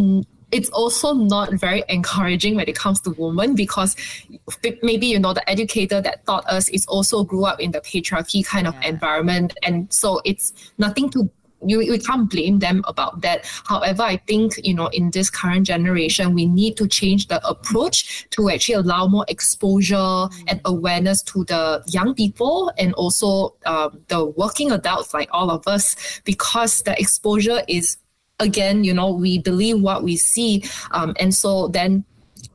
it's 0.51 0.69
also 0.69 1.13
not 1.13 1.53
very 1.53 1.83
encouraging 1.89 2.55
when 2.55 2.67
it 2.67 2.75
comes 2.75 2.99
to 3.01 3.11
women 3.17 3.55
because 3.55 3.95
maybe 4.81 5.07
you 5.07 5.19
know 5.19 5.33
the 5.33 5.47
educator 5.49 6.01
that 6.01 6.25
taught 6.25 6.45
us 6.47 6.69
is 6.69 6.85
also 6.87 7.23
grew 7.23 7.45
up 7.45 7.59
in 7.59 7.71
the 7.71 7.81
patriarchy 7.81 8.45
kind 8.45 8.65
yeah. 8.65 8.69
of 8.69 8.83
environment 8.83 9.53
and 9.63 9.91
so 9.91 10.21
it's 10.23 10.53
nothing 10.77 11.09
to 11.09 11.29
you 11.65 11.79
we 11.79 11.97
can't 11.97 12.29
blame 12.29 12.59
them 12.59 12.83
about 12.87 13.21
that. 13.21 13.45
However, 13.65 14.03
I 14.03 14.17
think 14.17 14.53
you 14.63 14.73
know 14.73 14.87
in 14.87 15.11
this 15.11 15.29
current 15.29 15.65
generation, 15.65 16.33
we 16.33 16.45
need 16.45 16.77
to 16.77 16.87
change 16.87 17.27
the 17.27 17.45
approach 17.47 18.29
to 18.31 18.49
actually 18.49 18.75
allow 18.75 19.07
more 19.07 19.25
exposure 19.27 19.95
mm. 19.95 20.43
and 20.47 20.61
awareness 20.65 21.21
to 21.23 21.43
the 21.45 21.83
young 21.87 22.13
people 22.13 22.71
and 22.77 22.93
also 22.93 23.55
um, 23.65 23.99
the 24.07 24.25
working 24.25 24.71
adults 24.71 25.13
like 25.13 25.29
all 25.31 25.49
of 25.49 25.67
us, 25.67 26.21
because 26.25 26.83
the 26.83 26.99
exposure 26.99 27.61
is 27.67 27.97
again, 28.39 28.83
you 28.83 28.93
know, 28.93 29.11
we 29.11 29.39
believe 29.39 29.81
what 29.81 30.03
we 30.03 30.15
see. 30.15 30.63
Um, 30.91 31.15
and 31.19 31.33
so 31.33 31.67
then 31.69 32.05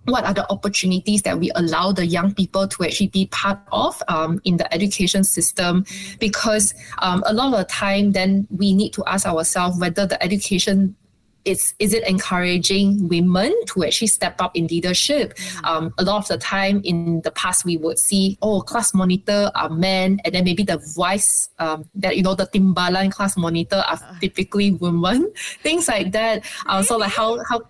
what 0.04 0.24
are 0.24 0.34
the 0.34 0.50
opportunities 0.50 1.22
that 1.22 1.38
we 1.38 1.50
allow 1.54 1.92
the 1.92 2.04
young 2.04 2.34
people 2.34 2.66
to 2.66 2.84
actually 2.84 3.08
be 3.08 3.26
part 3.26 3.58
of 3.70 4.02
um, 4.08 4.40
in 4.44 4.56
the 4.56 4.72
education 4.74 5.22
system 5.22 5.84
because 6.18 6.74
um, 6.98 7.22
a 7.26 7.32
lot 7.32 7.52
of 7.52 7.58
the 7.58 7.64
time 7.64 8.12
then 8.12 8.46
we 8.50 8.72
need 8.72 8.92
to 8.92 9.04
ask 9.06 9.26
ourselves 9.26 9.78
whether 9.78 10.06
the 10.06 10.20
education 10.22 10.96
is 11.44 11.74
is 11.78 11.92
it 11.92 12.06
encouraging 12.06 13.08
women 13.08 13.52
to 13.66 13.84
actually 13.84 14.08
step 14.08 14.40
up 14.40 14.56
in 14.56 14.66
leadership? 14.66 15.34
Um, 15.64 15.92
a 15.98 16.04
lot 16.04 16.18
of 16.18 16.28
the 16.28 16.38
time 16.38 16.80
in 16.84 17.20
the 17.22 17.30
past, 17.30 17.64
we 17.64 17.76
would 17.76 17.98
see, 17.98 18.38
oh, 18.42 18.60
class 18.60 18.94
monitor 18.94 19.50
are 19.54 19.70
men, 19.70 20.20
and 20.24 20.34
then 20.34 20.44
maybe 20.44 20.62
the 20.62 20.80
vice, 20.96 21.48
um, 21.58 21.84
that 21.94 22.16
you 22.16 22.22
know, 22.22 22.34
the 22.34 22.46
timbalan 22.46 23.10
class 23.12 23.36
monitor 23.36 23.82
are 23.86 23.98
typically 24.20 24.72
women, 24.72 25.32
things 25.62 25.88
like 25.88 26.12
that. 26.12 26.44
Um, 26.66 26.82
so 26.82 26.96
like 26.96 27.12
how 27.12 27.42
how 27.44 27.62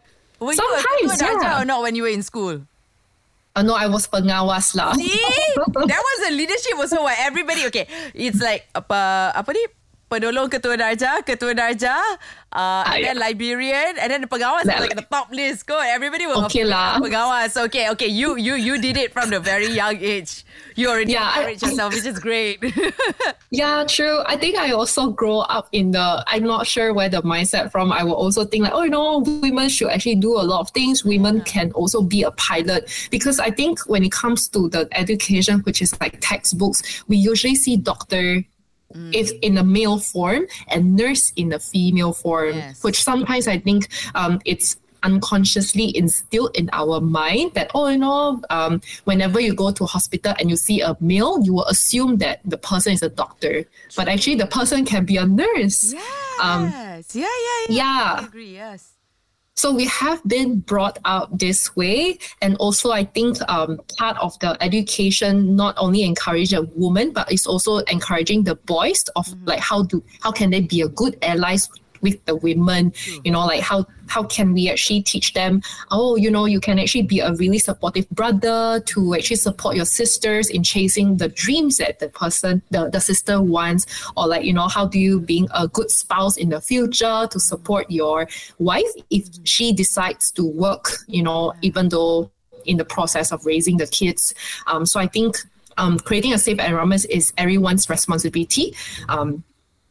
Were 0.42 0.58
Sometimes, 0.58 1.22
you 1.22 1.28
a 1.28 1.38
yeah. 1.38 1.62
or 1.62 1.64
not 1.64 1.82
when 1.82 1.94
you 1.94 2.02
were 2.02 2.10
in 2.10 2.26
school? 2.26 2.66
uh, 3.54 3.62
no, 3.62 3.74
I 3.74 3.86
was 3.86 4.08
pengawas 4.08 4.74
lah. 4.74 4.92
See, 4.94 5.08
that 5.86 6.02
was 6.02 6.18
a 6.28 6.32
leadership 6.32 6.76
also. 6.78 7.04
Where 7.04 7.16
everybody, 7.20 7.66
okay, 7.68 7.86
it's 8.14 8.40
like 8.40 8.66
apa 8.74 9.32
apa 9.36 9.50
ni? 9.52 9.64
Penolong 10.12 10.52
ketua 10.52 10.76
darjah, 10.76 11.24
ketua 11.24 11.56
darjah, 11.56 11.96
uh, 12.52 12.84
Ah, 12.84 12.92
and 12.92 13.00
then 13.04 13.16
Liberian, 13.16 13.96
and 13.96 14.12
then 14.12 14.20
the 14.20 14.28
pengawas 14.28 14.68
was 14.68 14.76
like 14.84 14.92
the 14.92 15.08
top 15.08 15.32
list. 15.32 15.64
Go, 15.64 15.80
everybody 15.80 16.28
was 16.28 16.36
Okay 16.52 16.68
lah. 16.68 17.00
pengawas. 17.00 17.56
Okay, 17.56 17.88
okay, 17.96 18.12
you 18.12 18.36
you 18.36 18.60
you 18.60 18.76
did 18.76 19.00
it 19.00 19.08
from 19.16 19.32
the 19.32 19.40
very 19.40 19.72
young 19.72 19.96
age. 19.96 20.44
You 20.76 20.92
already 20.92 21.16
Yeah, 21.16 21.24
I- 21.24 21.48
encouraged 21.56 21.62
yourself, 21.64 21.96
which 21.96 22.04
is 22.04 22.20
great. 22.20 22.60
Yeah, 23.52 23.84
true. 23.84 24.24
I 24.24 24.36
think 24.40 24.56
I 24.56 24.72
also 24.72 25.12
grow 25.12 25.40
up 25.44 25.68
in 25.72 25.92
the. 25.92 26.24
I'm 26.26 26.44
not 26.44 26.64
sure 26.66 26.92
where 26.96 27.08
the 27.12 27.20
mindset 27.20 27.68
from. 27.70 27.92
I 27.92 28.00
will 28.02 28.16
also 28.16 28.44
think 28.48 28.64
like, 28.64 28.72
oh, 28.72 28.84
you 28.84 28.88
know, 28.90 29.20
women 29.20 29.68
should 29.68 29.88
actually 29.92 30.16
do 30.16 30.40
a 30.40 30.44
lot 30.44 30.60
of 30.64 30.70
things. 30.72 31.04
Women 31.04 31.42
can 31.44 31.68
also 31.72 32.00
be 32.00 32.22
a 32.24 32.30
pilot 32.32 32.88
because 33.12 33.36
I 33.40 33.50
think 33.52 33.80
when 33.92 34.04
it 34.04 34.12
comes 34.12 34.48
to 34.56 34.68
the 34.72 34.88
education, 34.96 35.60
which 35.68 35.82
is 35.84 35.92
like 36.00 36.16
textbooks, 36.24 36.80
we 37.08 37.16
usually 37.20 37.54
see 37.54 37.76
doctor. 37.76 38.40
If 39.12 39.30
in 39.42 39.58
a 39.58 39.64
male 39.64 39.98
form 39.98 40.46
and 40.68 40.96
nurse 40.96 41.32
in 41.36 41.52
a 41.52 41.58
female 41.58 42.12
form, 42.12 42.54
Yes. 42.56 42.82
which 42.82 43.02
sometimes 43.02 43.48
I 43.48 43.58
think 43.58 43.88
um, 44.14 44.40
it's 44.44 44.76
unconsciously 45.02 45.96
instilled 45.96 46.54
in 46.56 46.70
our 46.72 47.00
mind 47.00 47.52
that 47.54 47.68
oh 47.74 47.88
you 47.88 47.98
know 47.98 48.40
um, 48.50 48.80
whenever 49.02 49.40
you 49.40 49.52
go 49.52 49.72
to 49.72 49.82
a 49.82 49.86
hospital 49.86 50.32
and 50.38 50.48
you 50.48 50.54
see 50.56 50.80
a 50.80 50.96
male 51.00 51.42
you 51.42 51.52
will 51.52 51.66
assume 51.66 52.18
that 52.18 52.38
the 52.44 52.56
person 52.56 52.92
is 52.92 53.02
a 53.02 53.08
doctor 53.08 53.64
but 53.96 54.06
actually 54.06 54.36
the 54.36 54.46
person 54.46 54.84
can 54.84 55.04
be 55.04 55.16
a 55.16 55.26
nurse 55.26 55.92
Um, 56.40 56.70
yes, 56.70 57.14
yeah, 57.14 57.22
yeah, 57.22 57.60
yeah. 57.68 57.74
yeah. 57.82 58.16
I 58.20 58.24
agree. 58.26 58.54
Yes. 58.54 58.91
So 59.62 59.72
we 59.72 59.86
have 59.86 60.20
been 60.24 60.58
brought 60.58 60.98
up 61.04 61.30
this 61.38 61.76
way 61.76 62.18
and 62.40 62.56
also 62.56 62.90
i 62.90 63.04
think 63.04 63.38
um, 63.48 63.78
part 63.96 64.16
of 64.18 64.36
the 64.40 64.60
education 64.60 65.54
not 65.54 65.72
only 65.78 66.02
encourage 66.02 66.52
a 66.52 66.62
woman 66.74 67.12
but 67.12 67.30
it's 67.30 67.46
also 67.46 67.78
encouraging 67.94 68.42
the 68.42 68.56
boys 68.66 69.04
of 69.14 69.24
like 69.44 69.60
how 69.60 69.84
do 69.84 70.02
how 70.20 70.32
can 70.32 70.50
they 70.50 70.60
be 70.60 70.80
a 70.80 70.88
good 70.88 71.16
allies 71.22 71.68
with 72.02 72.22
the 72.26 72.36
women 72.36 72.92
you 73.24 73.30
know 73.30 73.46
like 73.46 73.60
how 73.60 73.86
how 74.08 74.22
can 74.22 74.52
we 74.52 74.68
actually 74.68 75.00
teach 75.02 75.32
them 75.32 75.62
oh 75.90 76.16
you 76.16 76.30
know 76.30 76.44
you 76.44 76.60
can 76.60 76.78
actually 76.78 77.02
be 77.02 77.20
a 77.20 77.32
really 77.34 77.58
supportive 77.58 78.08
brother 78.10 78.80
to 78.84 79.14
actually 79.14 79.36
support 79.36 79.74
your 79.76 79.84
sisters 79.84 80.50
in 80.50 80.62
chasing 80.62 81.16
the 81.16 81.28
dreams 81.28 81.78
that 81.78 81.98
the 81.98 82.08
person 82.08 82.62
the, 82.70 82.90
the 82.90 83.00
sister 83.00 83.40
wants 83.40 83.86
or 84.16 84.26
like 84.26 84.44
you 84.44 84.52
know 84.52 84.68
how 84.68 84.86
do 84.86 84.98
you 84.98 85.20
being 85.20 85.48
a 85.54 85.66
good 85.68 85.90
spouse 85.90 86.36
in 86.36 86.50
the 86.50 86.60
future 86.60 87.26
to 87.30 87.40
support 87.40 87.90
your 87.90 88.28
wife 88.58 88.82
if 89.10 89.26
she 89.44 89.72
decides 89.72 90.30
to 90.30 90.44
work 90.44 90.90
you 91.06 91.22
know 91.22 91.54
even 91.62 91.88
though 91.88 92.30
in 92.64 92.76
the 92.76 92.84
process 92.84 93.32
of 93.32 93.44
raising 93.44 93.76
the 93.76 93.86
kids. 93.88 94.34
Um, 94.68 94.86
so 94.86 95.00
i 95.00 95.06
think 95.06 95.36
um, 95.78 95.98
creating 95.98 96.34
a 96.34 96.38
safe 96.38 96.58
environment 96.58 97.06
is 97.08 97.32
everyone's 97.38 97.88
responsibility. 97.88 98.74
Um, 99.08 99.42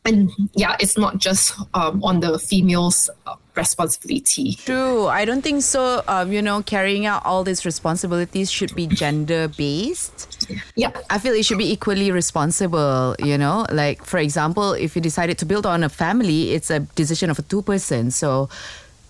and 0.06 0.32
yeah 0.54 0.76
it's 0.80 0.98
not 0.98 1.18
just 1.18 1.54
um, 1.74 2.04
on 2.04 2.20
the 2.20 2.40
female's 2.40 3.10
uh, 3.28 3.36
responsibility 3.56 4.56
True. 4.56 5.08
I 5.08 5.26
don't 5.26 5.42
think 5.42 5.62
so. 5.62 6.04
Um, 6.08 6.32
you 6.32 6.42
know, 6.42 6.64
carrying 6.64 7.06
out 7.06 7.26
all 7.26 7.44
these 7.44 7.66
responsibilities 7.66 8.50
should 8.50 8.74
be 8.76 8.88
gender 8.88 9.50
based. 9.50 10.48
yeah 10.76 10.92
I 11.10 11.20
feel 11.20 11.34
it 11.34 11.46
should 11.46 11.58
be 11.58 11.72
equally 11.72 12.12
responsible, 12.12 13.16
you 13.20 13.38
know? 13.38 13.66
Like, 13.72 14.06
for 14.06 14.20
example, 14.20 14.74
if 14.74 14.96
you 14.96 15.02
decided 15.02 15.38
to 15.40 15.46
build 15.46 15.66
on 15.66 15.84
a 15.84 15.90
family, 15.90 16.52
it's 16.52 16.70
a 16.70 16.80
decision 16.96 17.30
of 17.30 17.40
a 17.40 17.42
two 17.42 17.62
person. 17.62 18.12
So, 18.12 18.50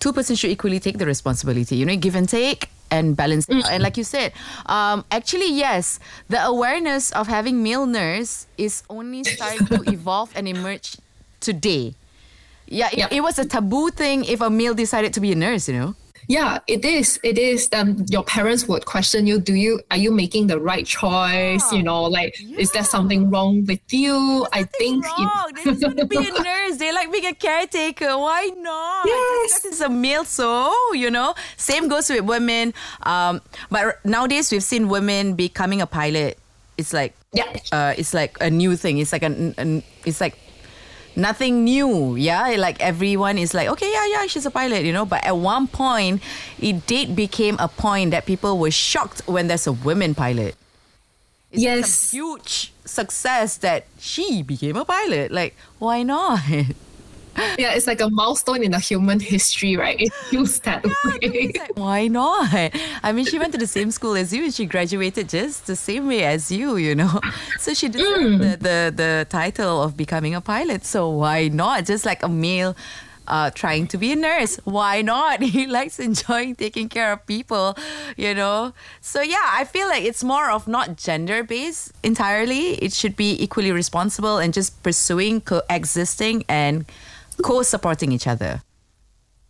two 0.02 0.12
persons 0.12 0.42
should 0.42 0.50
equally 0.50 0.80
take 0.82 0.98
the 0.98 1.06
responsibility, 1.06 1.76
you 1.78 1.86
know, 1.86 1.94
give 1.94 2.16
and 2.18 2.28
take 2.28 2.68
and 2.90 3.14
balance 3.16 3.46
out. 3.48 3.70
And 3.70 3.82
like 3.86 3.96
you 3.96 4.02
said, 4.02 4.32
um, 4.66 5.04
actually, 5.14 5.54
yes, 5.54 6.00
the 6.28 6.42
awareness 6.42 7.12
of 7.12 7.28
having 7.30 7.62
male 7.62 7.86
nurse 7.86 8.46
is 8.58 8.82
only 8.90 9.22
starting 9.34 9.64
to 9.70 9.86
evolve 9.86 10.34
and 10.34 10.48
emerge 10.50 10.98
today. 11.38 11.94
Yeah, 12.66 12.90
it, 12.90 12.98
Yeah. 12.98 13.08
it 13.14 13.22
was 13.22 13.38
a 13.38 13.46
taboo 13.46 13.90
thing 13.94 14.24
if 14.26 14.40
a 14.42 14.50
male 14.50 14.74
decided 14.74 15.14
to 15.14 15.20
be 15.20 15.30
a 15.30 15.38
nurse, 15.38 15.68
you 15.70 15.78
know? 15.78 15.94
Yeah 16.28 16.58
it 16.68 16.84
is 16.84 17.18
it 17.22 17.36
is 17.38 17.68
um 17.72 18.04
your 18.08 18.22
parents 18.24 18.68
would 18.68 18.84
question 18.86 19.26
you 19.26 19.40
do 19.40 19.54
you 19.54 19.80
are 19.90 19.96
you 19.96 20.10
making 20.10 20.46
the 20.46 20.58
right 20.60 20.86
choice 20.86 21.72
you 21.72 21.82
know 21.82 22.04
like 22.04 22.34
is 22.58 22.70
there 22.72 22.84
something 22.84 23.28
wrong 23.30 23.64
with 23.66 23.80
you 23.92 24.46
i 24.52 24.62
think 24.78 25.04
you- 25.18 25.26
wrong. 25.26 25.50
They 25.56 25.64
just 25.64 25.82
want 25.82 25.98
to 25.98 26.06
be 26.06 26.16
a 26.16 26.30
nurse. 26.42 26.76
They 26.78 26.92
like 26.92 27.10
being 27.12 27.26
a 27.26 27.34
caretaker. 27.34 28.16
Why 28.18 28.50
not? 28.56 29.06
Yes. 29.06 29.60
Because 29.60 29.64
it's 29.72 29.80
a 29.80 29.88
male, 29.88 30.24
so 30.24 30.72
you 30.94 31.10
know. 31.10 31.34
Same 31.56 31.88
goes 31.88 32.08
with 32.10 32.24
women. 32.24 32.72
Um, 33.02 33.40
but 33.70 33.84
r- 33.84 33.98
nowadays 34.04 34.50
we've 34.50 34.62
seen 34.62 34.88
women 34.88 35.34
becoming 35.34 35.80
a 35.80 35.86
pilot. 35.86 36.38
It's 36.78 36.92
like 36.92 37.14
yeah 37.32 37.52
uh, 37.70 37.94
it's 37.96 38.14
like 38.14 38.36
a 38.40 38.50
new 38.50 38.76
thing. 38.76 38.98
It's 38.98 39.12
like 39.12 39.22
an, 39.22 39.54
an 39.58 39.82
it's 40.04 40.20
like 40.20 40.38
nothing 41.16 41.64
new. 41.64 42.16
Yeah, 42.16 42.54
like 42.58 42.80
everyone 42.80 43.38
is 43.38 43.54
like, 43.54 43.68
okay, 43.68 43.90
yeah, 43.92 44.06
yeah, 44.06 44.26
she's 44.26 44.46
a 44.46 44.50
pilot, 44.50 44.84
you 44.84 44.92
know. 44.92 45.04
But 45.04 45.24
at 45.24 45.36
one 45.36 45.66
point, 45.68 46.22
it 46.60 46.86
did 46.86 47.14
became 47.16 47.56
a 47.58 47.68
point 47.68 48.10
that 48.12 48.26
people 48.26 48.58
were 48.58 48.70
shocked 48.70 49.22
when 49.26 49.48
there's 49.48 49.66
a 49.66 49.72
women 49.72 50.14
pilot. 50.14 50.56
It's 51.50 51.62
Yes. 51.62 52.10
huge 52.12 52.72
success 52.84 53.58
that 53.58 53.84
she 54.00 54.42
became 54.42 54.76
a 54.76 54.84
pilot. 54.84 55.30
Like, 55.30 55.54
why 55.78 56.02
not? 56.02 56.40
yeah 57.58 57.72
it's 57.74 57.86
like 57.86 58.00
a 58.00 58.10
milestone 58.10 58.62
in 58.62 58.70
the 58.72 58.78
human 58.78 59.20
history 59.20 59.76
right 59.76 60.00
it 60.00 60.12
feels 60.30 60.58
that 60.60 60.84
way 60.84 61.52
like, 61.58 61.76
why 61.76 62.08
not? 62.08 62.48
I 63.02 63.12
mean, 63.12 63.24
she 63.24 63.38
went 63.38 63.52
to 63.52 63.58
the 63.58 63.66
same 63.66 63.90
school 63.90 64.14
as 64.14 64.32
you 64.32 64.44
and 64.44 64.54
she 64.54 64.66
graduated 64.66 65.28
just 65.28 65.66
the 65.66 65.76
same 65.76 66.06
way 66.06 66.24
as 66.24 66.50
you, 66.50 66.76
you 66.76 66.94
know. 66.94 67.20
So 67.58 67.74
she 67.74 67.88
deserved 67.88 68.40
the, 68.40 68.56
the, 68.56 68.92
the 68.94 69.26
title 69.28 69.82
of 69.82 69.96
becoming 69.96 70.34
a 70.34 70.40
pilot. 70.40 70.84
So 70.84 71.08
why 71.08 71.48
not? 71.48 71.86
Just 71.86 72.04
like 72.04 72.22
a 72.22 72.28
male 72.28 72.74
uh, 73.28 73.50
trying 73.50 73.86
to 73.88 73.98
be 73.98 74.12
a 74.12 74.16
nurse. 74.16 74.56
Why 74.64 75.02
not? 75.02 75.42
He 75.52 75.66
likes 75.66 76.00
enjoying 76.00 76.56
taking 76.56 76.88
care 76.88 77.12
of 77.12 77.26
people, 77.26 77.76
you 78.16 78.34
know. 78.34 78.72
So 79.00 79.22
yeah, 79.22 79.46
I 79.52 79.64
feel 79.64 79.86
like 79.86 80.02
it's 80.02 80.24
more 80.24 80.50
of 80.50 80.66
not 80.66 80.96
gender 80.96 81.44
based 81.44 81.92
entirely. 82.02 82.74
It 82.82 82.92
should 82.92 83.16
be 83.16 83.40
equally 83.42 83.70
responsible 83.70 84.38
and 84.38 84.52
just 84.52 84.82
pursuing 84.82 85.40
coexisting 85.40 86.44
and 86.48 86.84
co-supporting 87.40 88.12
each 88.12 88.26
other. 88.26 88.60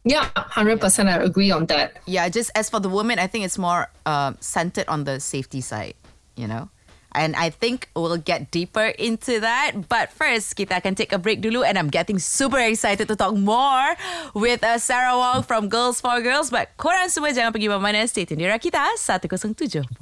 yeah 0.03 0.27
100% 0.35 0.83
i 1.07 1.15
agree 1.23 1.55
on 1.55 1.67
that 1.71 2.03
Yeah, 2.11 2.27
just 2.27 2.51
as 2.59 2.67
for 2.67 2.83
the 2.83 2.91
woman, 2.91 3.23
I 3.23 3.31
think 3.31 3.47
it's 3.47 3.55
more 3.55 3.87
uh, 4.03 4.35
centered 4.43 4.91
on 4.91 5.07
the 5.07 5.23
safety 5.23 5.63
side, 5.63 5.95
you 6.35 6.51
know? 6.51 6.75
And 7.15 7.37
I 7.37 7.55
think 7.55 7.87
we'll 7.95 8.17
get 8.19 8.51
deeper 8.51 8.91
into 8.99 9.39
that. 9.39 9.87
But 9.87 10.11
first, 10.11 10.57
kita 10.57 10.81
akan 10.81 10.97
take 10.97 11.13
a 11.13 11.21
break 11.21 11.39
dulu. 11.45 11.61
And 11.63 11.77
I'm 11.79 11.87
getting 11.93 12.17
super 12.19 12.57
excited 12.59 13.07
to 13.07 13.15
talk 13.15 13.37
more 13.37 13.95
with 14.33 14.65
uh, 14.65 14.81
Sarah 14.81 15.15
Wong 15.15 15.45
from 15.45 15.69
Girls 15.69 16.01
for 16.01 16.19
Girls. 16.25 16.49
But 16.49 16.73
korang 16.81 17.13
semua 17.13 17.31
jangan 17.37 17.53
pergi 17.53 17.69
mana-mana. 17.69 18.09
Stay 18.09 18.25
tune 18.25 18.41
di 18.41 18.49
Rakita 18.49 18.97
107.9. 18.97 19.93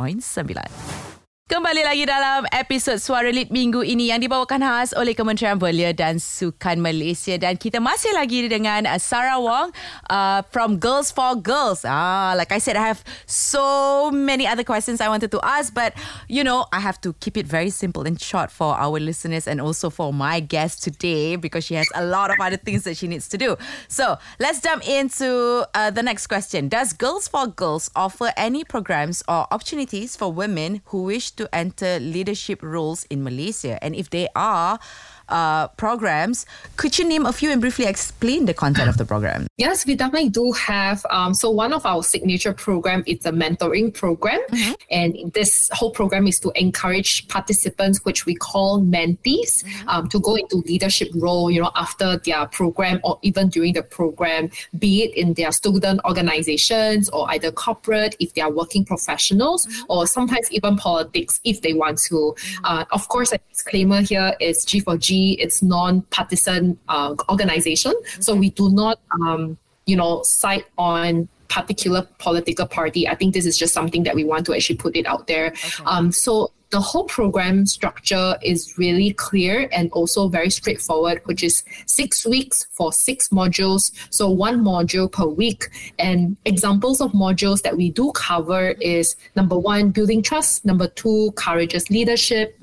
Kembali 1.50 1.82
lagi 1.82 2.06
dalam 2.06 2.46
episod 2.54 3.02
Suara 3.02 3.26
Lit 3.26 3.50
minggu 3.50 3.82
ini 3.82 4.14
yang 4.14 4.22
dibawakan 4.22 4.62
khas 4.62 4.94
oleh 4.94 5.18
Kementerian 5.18 5.58
Belia 5.58 5.90
dan 5.90 6.22
Sukan 6.22 6.78
Malaysia 6.78 7.34
dan 7.42 7.58
kita 7.58 7.82
masih 7.82 8.14
lagi 8.14 8.46
dengan 8.46 8.86
uh, 8.86 8.94
Sarah 9.02 9.42
Wong 9.42 9.74
uh, 10.14 10.46
from 10.54 10.78
Girls 10.78 11.10
for 11.10 11.34
Girls. 11.34 11.82
Ah, 11.82 12.38
like 12.38 12.54
I 12.54 12.62
said, 12.62 12.78
I 12.78 12.94
have 12.94 13.02
so 13.26 14.14
many 14.14 14.46
other 14.46 14.62
questions 14.62 15.02
I 15.02 15.10
wanted 15.10 15.34
to 15.34 15.42
ask, 15.42 15.74
but 15.74 15.90
you 16.30 16.46
know, 16.46 16.70
I 16.70 16.78
have 16.78 17.02
to 17.02 17.18
keep 17.18 17.34
it 17.34 17.50
very 17.50 17.74
simple 17.74 18.06
and 18.06 18.14
short 18.14 18.54
for 18.54 18.78
our 18.78 19.02
listeners 19.02 19.50
and 19.50 19.58
also 19.58 19.90
for 19.90 20.14
my 20.14 20.38
guest 20.38 20.86
today 20.86 21.34
because 21.34 21.66
she 21.66 21.74
has 21.74 21.90
a 21.98 22.06
lot 22.06 22.30
of 22.30 22.38
other 22.38 22.62
things 22.62 22.86
that 22.86 22.94
she 22.94 23.10
needs 23.10 23.26
to 23.26 23.34
do. 23.34 23.58
So 23.90 24.22
let's 24.38 24.62
jump 24.62 24.86
into 24.86 25.66
uh, 25.74 25.90
the 25.90 26.06
next 26.06 26.30
question. 26.30 26.70
Does 26.70 26.94
Girls 26.94 27.26
for 27.26 27.50
Girls 27.50 27.90
offer 27.98 28.30
any 28.38 28.62
programs 28.62 29.26
or 29.26 29.50
opportunities 29.50 30.14
for 30.14 30.30
women 30.30 30.86
who 30.94 31.10
wish 31.10 31.34
enter 31.52 31.98
leadership 32.00 32.62
roles 32.62 33.04
in 33.08 33.22
Malaysia? 33.22 33.82
And 33.82 33.94
if 33.94 34.10
they 34.10 34.28
are, 34.34 34.78
uh, 35.30 35.68
programs. 35.68 36.46
Could 36.76 36.98
you 36.98 37.06
name 37.06 37.26
a 37.26 37.32
few 37.32 37.50
and 37.50 37.60
briefly 37.60 37.86
explain 37.86 38.46
the 38.46 38.54
content 38.54 38.88
of 38.88 38.96
the 38.96 39.04
program? 39.04 39.46
Yes, 39.56 39.86
we 39.86 39.94
definitely 39.94 40.30
do 40.30 40.52
have. 40.52 41.04
Um, 41.10 41.34
so 41.34 41.50
one 41.50 41.72
of 41.72 41.84
our 41.86 42.02
signature 42.02 42.52
program 42.52 43.02
is 43.06 43.24
a 43.26 43.32
mentoring 43.32 43.92
program, 43.92 44.40
mm-hmm. 44.50 44.72
and 44.90 45.32
this 45.32 45.70
whole 45.72 45.90
program 45.90 46.26
is 46.26 46.40
to 46.40 46.52
encourage 46.54 47.28
participants, 47.28 48.04
which 48.04 48.26
we 48.26 48.34
call 48.34 48.80
mentees, 48.80 49.62
mm-hmm. 49.62 49.88
um, 49.88 50.08
to 50.08 50.18
go 50.20 50.34
into 50.34 50.56
leadership 50.66 51.08
role. 51.14 51.50
You 51.50 51.62
know, 51.62 51.70
after 51.76 52.18
their 52.18 52.46
program 52.46 53.00
or 53.04 53.18
even 53.22 53.48
during 53.48 53.74
the 53.74 53.82
program, 53.82 54.50
be 54.78 55.02
it 55.02 55.14
in 55.14 55.34
their 55.34 55.52
student 55.52 56.00
organizations 56.04 57.08
or 57.10 57.30
either 57.30 57.52
corporate 57.52 58.16
if 58.18 58.34
they 58.34 58.40
are 58.40 58.52
working 58.52 58.84
professionals, 58.84 59.66
mm-hmm. 59.66 59.82
or 59.88 60.06
sometimes 60.06 60.50
even 60.52 60.76
politics 60.76 61.40
if 61.44 61.60
they 61.60 61.74
want 61.74 61.98
to. 61.98 62.14
Mm-hmm. 62.14 62.64
Uh, 62.64 62.84
of 62.92 63.08
course, 63.08 63.32
a 63.32 63.38
disclaimer 63.52 64.00
here 64.00 64.34
is 64.40 64.64
G4G. 65.20 65.36
It's 65.38 65.62
non-partisan 65.62 66.78
uh, 66.88 67.14
organization, 67.28 67.92
okay. 67.92 68.20
so 68.20 68.34
we 68.34 68.50
do 68.50 68.70
not, 68.70 69.00
um, 69.22 69.58
you 69.86 69.96
know, 69.96 70.22
side 70.22 70.64
on 70.78 71.28
particular 71.48 72.06
political 72.18 72.66
party. 72.66 73.08
I 73.08 73.14
think 73.14 73.34
this 73.34 73.44
is 73.44 73.58
just 73.58 73.74
something 73.74 74.04
that 74.04 74.14
we 74.14 74.24
want 74.24 74.46
to 74.46 74.54
actually 74.54 74.76
put 74.76 74.96
it 74.96 75.06
out 75.06 75.26
there. 75.26 75.48
Okay. 75.48 75.84
Um, 75.84 76.12
so 76.12 76.52
the 76.70 76.80
whole 76.80 77.04
program 77.04 77.66
structure 77.66 78.36
is 78.42 78.78
really 78.78 79.12
clear 79.12 79.68
and 79.72 79.90
also 79.90 80.28
very 80.28 80.50
straightforward, 80.50 81.20
which 81.24 81.42
is 81.42 81.64
six 81.86 82.24
weeks 82.24 82.68
for 82.70 82.92
six 82.92 83.30
modules. 83.30 83.90
So 84.10 84.30
one 84.30 84.62
module 84.62 85.10
per 85.10 85.26
week. 85.26 85.68
And 85.98 86.36
examples 86.44 87.00
of 87.00 87.10
modules 87.10 87.62
that 87.62 87.76
we 87.76 87.90
do 87.90 88.12
cover 88.12 88.68
is 88.80 89.16
number 89.34 89.58
one, 89.58 89.90
building 89.90 90.22
trust. 90.22 90.64
Number 90.64 90.86
two, 90.86 91.32
courageous 91.32 91.90
leadership 91.90 92.56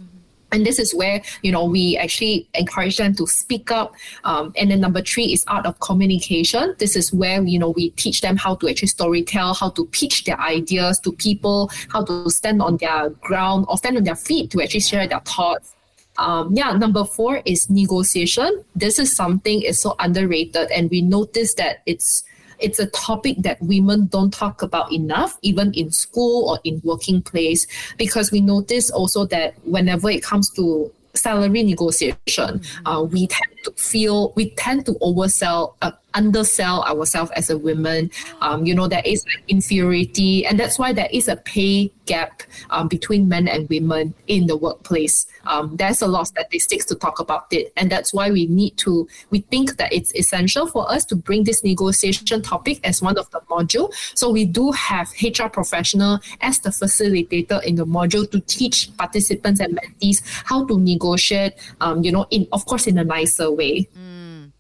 and 0.52 0.66
this 0.66 0.80
is 0.80 0.94
where 0.94 1.22
you 1.42 1.52
know 1.52 1.66
we 1.66 1.98
actually 1.98 2.48
encourage 2.54 2.98
them 2.98 3.16
to 3.16 3.28
speak 3.28 3.72
up. 3.72 3.94
Um, 4.24 4.54
and 4.56 4.72
then 4.72 4.80
number 4.82 5.02
three 5.02 5.34
is 5.34 5.44
art 5.48 5.66
of 5.66 5.80
communication. 5.80 6.76
This 6.78 6.96
is 6.96 7.14
where 7.14 7.44
you 7.44 7.60
know 7.60 7.72
we 7.72 7.92
teach 7.92 8.22
them 8.22 8.38
how 8.38 8.56
to 8.56 8.70
actually 8.70 8.88
story 8.90 9.24
tell 9.24 9.54
how 9.54 9.70
to 9.72 9.86
pitch 9.88 10.24
their 10.26 10.40
ideas 10.40 11.00
to 11.02 11.12
people 11.12 11.72
how 11.90 12.04
to 12.06 12.30
stand 12.30 12.62
on 12.62 12.78
their 12.78 13.10
ground 13.10 13.66
or 13.70 13.78
stand 13.78 13.98
on 13.98 14.04
their 14.04 14.16
feet 14.16 14.52
to 14.52 14.62
actually 14.62 14.82
share 14.82 15.08
their 15.08 15.20
thoughts. 15.22 15.74
Um, 16.18 16.54
yeah, 16.54 16.72
number 16.72 17.06
four 17.06 17.42
is 17.46 17.70
negotiation. 17.70 18.64
This 18.76 18.98
is 18.98 19.16
something 19.16 19.62
is 19.62 19.80
so 19.80 19.96
underrated, 20.00 20.72
and 20.72 20.90
we 20.90 21.02
notice 21.02 21.54
that 21.56 21.84
it's 21.86 22.24
it's 22.60 22.80
a 22.80 22.88
topic 22.88 23.38
that 23.40 23.62
women 23.62 24.08
don't 24.08 24.34
talk 24.34 24.62
about 24.62 24.92
enough, 24.92 25.38
even 25.42 25.74
in 25.74 25.92
school 25.92 26.50
or 26.50 26.60
in 26.64 26.82
working 26.84 27.22
place, 27.22 27.68
because 27.98 28.32
we 28.32 28.42
notice 28.42 28.90
also 28.90 29.26
that 29.26 29.56
whenever 29.64 30.10
it 30.10 30.24
comes 30.24 30.50
to 30.52 30.92
salary 31.14 31.64
negotiation, 31.64 32.16
mm-hmm. 32.60 32.88
uh, 32.88 33.04
we 33.04 33.28
tend 33.28 33.52
feel 33.76 34.34
we 34.36 34.52
tend 34.52 34.86
to 34.86 34.94
oversell, 34.94 35.76
uh, 35.82 35.92
undersell 36.14 36.84
ourselves 36.84 37.32
as 37.36 37.50
a 37.50 37.58
woman. 37.58 38.10
Um, 38.42 38.66
you 38.66 38.74
know, 38.74 38.88
there 38.88 39.04
is 39.06 39.26
like 39.26 39.44
inferiority, 39.48 40.46
and 40.46 40.60
that's 40.60 40.80
why 40.80 40.94
there 40.94 41.10
is 41.12 41.28
a 41.28 41.36
pay 41.38 41.92
gap 42.06 42.42
um, 42.72 42.88
between 42.88 43.28
men 43.28 43.48
and 43.48 43.70
women 43.70 44.14
in 44.28 44.48
the 44.48 44.58
workplace. 44.58 45.28
Um, 45.46 45.76
there's 45.76 46.02
a 46.02 46.08
lot 46.08 46.22
of 46.22 46.28
statistics 46.28 46.86
to 46.86 46.96
talk 46.96 47.20
about 47.20 47.48
it, 47.52 47.72
and 47.78 47.92
that's 47.92 48.14
why 48.14 48.32
we 48.32 48.48
need 48.48 48.78
to. 48.78 49.08
We 49.30 49.40
think 49.40 49.78
that 49.78 49.94
it's 49.94 50.14
essential 50.16 50.68
for 50.68 50.90
us 50.92 51.06
to 51.06 51.16
bring 51.16 51.44
this 51.44 51.64
negotiation 51.64 52.42
topic 52.42 52.80
as 52.86 53.02
one 53.02 53.18
of 53.18 53.30
the 53.32 53.42
module. 53.42 53.94
So 54.16 54.30
we 54.30 54.46
do 54.46 54.72
have 54.72 55.12
HR 55.22 55.48
professional 55.48 56.20
as 56.42 56.60
the 56.60 56.70
facilitator 56.70 57.64
in 57.64 57.76
the 57.76 57.86
module 57.86 58.30
to 58.32 58.40
teach 58.42 58.96
participants 58.98 59.60
and 59.60 59.78
mentees 59.78 60.22
how 60.46 60.66
to 60.66 60.80
negotiate. 60.80 61.54
Um, 61.82 62.04
you 62.04 62.12
know, 62.12 62.26
in 62.32 62.48
of 62.52 62.66
course 62.66 62.88
in 62.88 62.98
a 62.98 63.04
nicer 63.04 63.52
way. 63.58 63.90
Mm. 63.98 64.52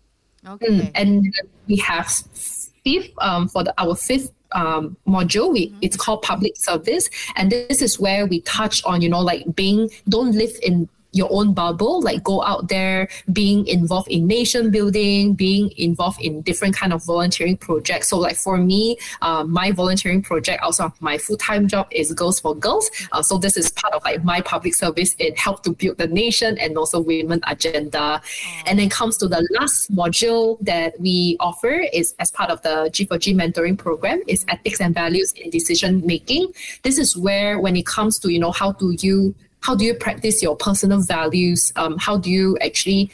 Okay. 0.47 0.67
Mm, 0.67 0.91
and 0.95 1.33
we 1.67 1.77
have 1.77 2.07
fifth 2.07 3.11
um, 3.19 3.47
for 3.47 3.63
the, 3.63 3.73
our 3.77 3.95
fifth 3.95 4.31
um, 4.53 4.95
module 5.07 5.51
we, 5.51 5.67
mm-hmm. 5.67 5.79
it's 5.81 5.97
called 5.97 6.21
public 6.21 6.55
service 6.55 7.09
and 7.35 7.51
this 7.51 7.81
is 7.81 7.99
where 7.99 8.25
we 8.25 8.39
touch 8.41 8.83
on 8.85 9.01
you 9.01 9.09
know 9.09 9.19
like 9.19 9.43
being 9.55 9.89
don't 10.07 10.31
live 10.31 10.57
in 10.63 10.87
your 11.17 11.27
own 11.31 11.53
bubble 11.53 12.01
like 12.01 12.23
go 12.23 12.43
out 12.43 12.67
there 12.67 13.07
being 13.33 13.65
involved 13.67 14.07
in 14.09 14.27
nation 14.27 14.71
building 14.71 15.33
being 15.33 15.71
involved 15.77 16.21
in 16.21 16.41
different 16.41 16.75
kind 16.75 16.93
of 16.93 17.03
volunteering 17.03 17.57
projects. 17.57 18.07
So 18.07 18.17
like 18.17 18.35
for 18.35 18.57
me 18.57 18.97
uh, 19.21 19.43
my 19.43 19.71
volunteering 19.71 20.21
project 20.21 20.61
also 20.63 20.93
my 20.99 21.17
full-time 21.17 21.67
job 21.67 21.87
is 21.91 22.13
girls 22.13 22.39
for 22.39 22.55
girls. 22.55 22.89
Uh, 23.11 23.21
so 23.21 23.37
this 23.37 23.57
is 23.57 23.71
part 23.71 23.93
of 23.93 24.03
like 24.03 24.23
my 24.23 24.41
public 24.41 24.75
service. 24.75 25.15
It 25.19 25.37
helped 25.37 25.63
to 25.65 25.71
build 25.71 25.97
the 25.97 26.07
nation 26.07 26.57
and 26.57 26.77
also 26.77 26.99
women 26.99 27.41
agenda. 27.47 28.21
And 28.65 28.79
then 28.79 28.89
comes 28.89 29.17
to 29.17 29.27
the 29.27 29.47
last 29.59 29.91
module 29.91 30.57
that 30.61 30.99
we 30.99 31.37
offer 31.39 31.81
is 31.93 32.15
as 32.19 32.31
part 32.31 32.49
of 32.49 32.61
the 32.61 32.89
g4g 32.93 33.35
mentoring 33.35 33.77
program 33.77 34.21
is 34.27 34.45
ethics 34.49 34.79
and 34.79 34.93
values 34.93 35.31
in 35.33 35.49
decision 35.49 36.05
making 36.05 36.51
this 36.83 36.97
is 36.97 37.15
where 37.17 37.59
when 37.59 37.75
it 37.75 37.85
comes 37.85 38.19
to 38.19 38.29
you 38.29 38.39
know 38.39 38.51
how 38.51 38.71
do 38.73 38.95
you 38.99 39.35
how 39.61 39.75
do 39.75 39.85
you 39.85 39.93
practice 39.93 40.41
your 40.41 40.55
personal 40.55 41.01
values? 41.01 41.73
Um, 41.75 41.97
how 41.97 42.17
do 42.17 42.29
you 42.29 42.57
actually 42.61 43.11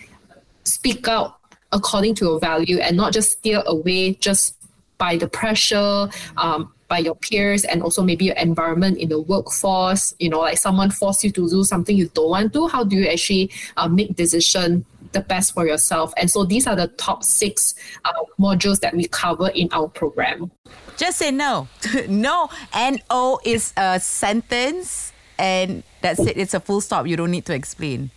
speak 0.63 1.07
out 1.07 1.37
according 1.71 2.15
to 2.15 2.25
your 2.25 2.39
value 2.39 2.77
and 2.79 2.95
not 2.95 3.13
just 3.13 3.31
steer 3.31 3.63
away 3.65 4.13
just 4.13 4.55
by 4.97 5.17
the 5.17 5.27
pressure, 5.27 6.09
um, 6.37 6.71
by 6.87 6.99
your 6.99 7.15
peers, 7.15 7.65
and 7.65 7.81
also 7.81 8.03
maybe 8.03 8.25
your 8.25 8.35
environment 8.35 8.97
in 8.97 9.09
the 9.09 9.19
workforce? 9.19 10.13
You 10.19 10.29
know, 10.29 10.39
like 10.39 10.57
someone 10.57 10.91
force 10.91 11.23
you 11.23 11.31
to 11.31 11.49
do 11.49 11.63
something 11.63 11.95
you 11.95 12.09
don't 12.09 12.29
want 12.29 12.53
to. 12.53 12.67
How 12.67 12.83
do 12.83 12.95
you 12.95 13.07
actually 13.07 13.51
uh, 13.77 13.87
make 13.87 14.15
decision 14.15 14.85
the 15.13 15.21
best 15.21 15.53
for 15.53 15.65
yourself? 15.65 16.13
And 16.17 16.29
so 16.29 16.43
these 16.43 16.67
are 16.67 16.75
the 16.75 16.87
top 16.89 17.23
six 17.23 17.73
uh, 18.05 18.13
modules 18.39 18.79
that 18.81 18.93
we 18.95 19.07
cover 19.07 19.49
in 19.49 19.69
our 19.71 19.87
program. 19.87 20.51
Just 20.97 21.17
say 21.17 21.31
no. 21.31 21.67
no. 22.07 22.49
N 22.73 22.99
O 23.09 23.39
is 23.43 23.73
a 23.75 23.99
sentence 23.99 25.12
and 25.37 25.83
that's 26.01 26.19
it. 26.19 26.37
It's 26.37 26.53
a 26.53 26.59
full 26.59 26.81
stop. 26.81 27.07
You 27.07 27.17
don't 27.17 27.31
need 27.31 27.45
to 27.45 27.53
explain. 27.53 28.11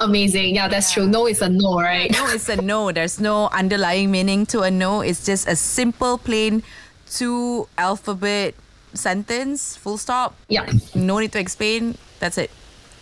Amazing. 0.00 0.54
Yeah, 0.54 0.68
that's 0.68 0.92
true. 0.92 1.08
No 1.08 1.26
is 1.26 1.42
a 1.42 1.48
no, 1.48 1.80
right? 1.80 2.10
No 2.12 2.26
is 2.26 2.48
a 2.48 2.62
no. 2.62 2.92
There's 2.96 3.18
no 3.18 3.48
underlying 3.48 4.10
meaning 4.10 4.46
to 4.46 4.62
a 4.62 4.70
no. 4.70 5.00
It's 5.00 5.24
just 5.26 5.48
a 5.48 5.56
simple, 5.56 6.18
plain 6.18 6.62
two 7.10 7.68
alphabet 7.76 8.54
sentence, 8.94 9.76
full 9.76 9.98
stop. 9.98 10.34
Yeah. 10.48 10.70
No 10.94 11.18
need 11.18 11.32
to 11.32 11.40
explain. 11.40 11.96
That's 12.20 12.38
it. 12.38 12.50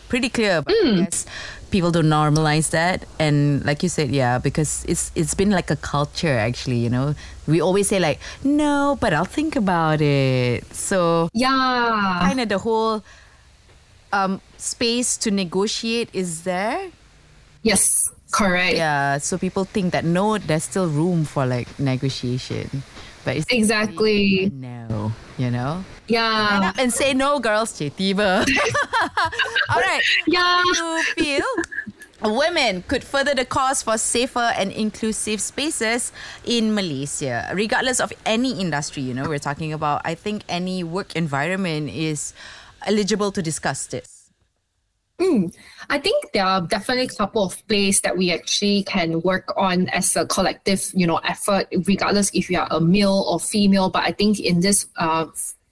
Pretty 0.09 0.29
clear. 0.29 0.63
But 0.63 0.75
mm. 0.75 1.27
people 1.71 1.91
don't 1.91 2.07
normalize 2.07 2.71
that. 2.71 3.05
And 3.19 3.65
like 3.65 3.83
you 3.83 3.89
said, 3.89 4.11
yeah, 4.11 4.39
because 4.39 4.85
it's 4.89 5.11
it's 5.15 5.35
been 5.35 5.51
like 5.51 5.71
a 5.71 5.77
culture 5.77 6.39
actually, 6.39 6.79
you 6.79 6.91
know. 6.91 7.15
We 7.47 7.61
always 7.61 7.89
say 7.89 7.99
like, 7.99 8.21
no, 8.45 8.97
but 9.01 9.13
I'll 9.13 9.25
think 9.25 9.57
about 9.57 10.01
it. 10.01 10.65
So 10.75 11.29
yeah. 11.33 12.19
Kind 12.23 12.41
of 12.41 12.49
the 12.49 12.59
whole 12.59 13.03
um, 14.13 14.41
space 14.57 15.17
to 15.19 15.31
negotiate 15.31 16.11
is 16.13 16.45
there. 16.45 16.91
Yes, 17.63 18.11
correct. 18.31 18.77
Yeah, 18.77 19.19
so 19.19 19.39
people 19.39 19.65
think 19.65 19.93
that 19.93 20.05
no, 20.05 20.39
there's 20.39 20.65
still 20.65 20.89
room 20.89 21.25
for 21.25 21.47
like 21.47 21.67
negotiation, 21.79 22.83
but 23.25 23.37
it's 23.37 23.47
exactly 23.51 24.51
no, 24.55 25.13
you 25.39 25.51
know. 25.51 25.85
Yeah, 26.09 26.73
and 26.79 26.93
say 26.93 27.15
no, 27.15 27.41
girls, 27.41 27.73
Chetiba. 27.73 28.47
All 29.75 29.81
right. 29.81 30.03
Yeah. 30.27 30.63
you 30.65 31.03
feel? 31.17 31.45
Women 32.23 32.83
could 32.89 33.05
further 33.05 33.35
the 33.35 33.45
cause 33.45 33.83
for 33.83 33.99
safer 33.99 34.55
and 34.57 34.73
inclusive 34.73 35.41
spaces 35.41 36.13
in 36.45 36.75
Malaysia, 36.75 37.51
regardless 37.53 38.01
of 38.01 38.13
any 38.25 38.59
industry. 38.59 39.03
You 39.03 39.13
know, 39.13 39.29
we're 39.29 39.39
talking 39.39 39.73
about. 39.73 40.01
I 40.05 40.15
think 40.15 40.43
any 40.49 40.83
work 40.83 41.15
environment 41.15 41.91
is 41.91 42.33
eligible 42.87 43.33
to 43.33 43.43
discuss 43.43 43.87
this? 43.87 44.17
Mm, 45.19 45.55
I 45.89 45.99
think 45.99 46.33
there 46.33 46.45
are 46.45 46.61
definitely 46.61 47.05
a 47.05 47.17
couple 47.17 47.45
of 47.45 47.67
places 47.69 48.03
that 48.03 48.19
we 48.19 48.31
actually 48.33 48.83
can 48.83 49.23
work 49.23 49.53
on 49.57 49.89
as 49.89 50.15
a 50.15 50.27
collective, 50.27 50.91
you 50.95 51.07
know, 51.07 51.17
effort, 51.19 51.69
regardless 51.87 52.31
if 52.35 52.51
you 52.51 52.59
are 52.59 52.69
a 52.71 52.81
male 52.81 53.25
or 53.27 53.41
female. 53.41 53.89
But 53.89 54.05
I 54.05 54.13
think 54.13 54.41
in 54.41 54.61
this 54.61 54.87
uh, 54.97 55.27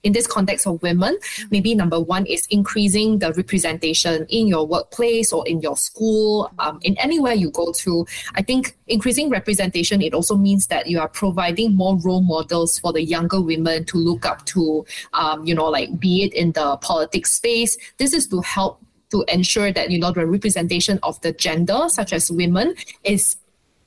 in 0.05 0.13
this 0.13 0.27
context 0.27 0.67
of 0.67 0.81
women, 0.83 1.17
maybe 1.49 1.73
number 1.73 1.99
one 1.99 2.25
is 2.27 2.45
increasing 2.51 3.19
the 3.19 3.33
representation 3.33 4.25
in 4.29 4.47
your 4.47 4.65
workplace 4.65 5.33
or 5.33 5.45
in 5.47 5.59
your 5.61 5.75
school, 5.75 6.51
um, 6.59 6.79
in 6.83 6.95
anywhere 6.99 7.33
you 7.33 7.49
go 7.49 7.71
to. 7.71 8.05
I 8.35 8.43
think 8.43 8.77
increasing 8.87 9.29
representation, 9.29 10.03
it 10.03 10.13
also 10.13 10.37
means 10.37 10.67
that 10.67 10.85
you 10.85 10.99
are 10.99 11.09
providing 11.09 11.75
more 11.75 11.97
role 11.97 12.21
models 12.21 12.77
for 12.77 12.93
the 12.93 13.03
younger 13.03 13.41
women 13.41 13.83
to 13.85 13.97
look 13.97 14.27
up 14.27 14.45
to, 14.45 14.85
um, 15.13 15.43
you 15.43 15.55
know, 15.55 15.65
like 15.65 15.99
be 15.99 16.23
it 16.23 16.33
in 16.33 16.51
the 16.51 16.77
politics 16.77 17.31
space. 17.31 17.75
This 17.97 18.13
is 18.13 18.27
to 18.27 18.41
help 18.41 18.79
to 19.09 19.25
ensure 19.27 19.71
that, 19.71 19.89
you 19.89 19.97
know, 19.97 20.11
the 20.11 20.25
representation 20.27 20.99
of 21.01 21.19
the 21.21 21.31
gender, 21.31 21.85
such 21.87 22.13
as 22.13 22.29
women, 22.29 22.75
is 23.03 23.37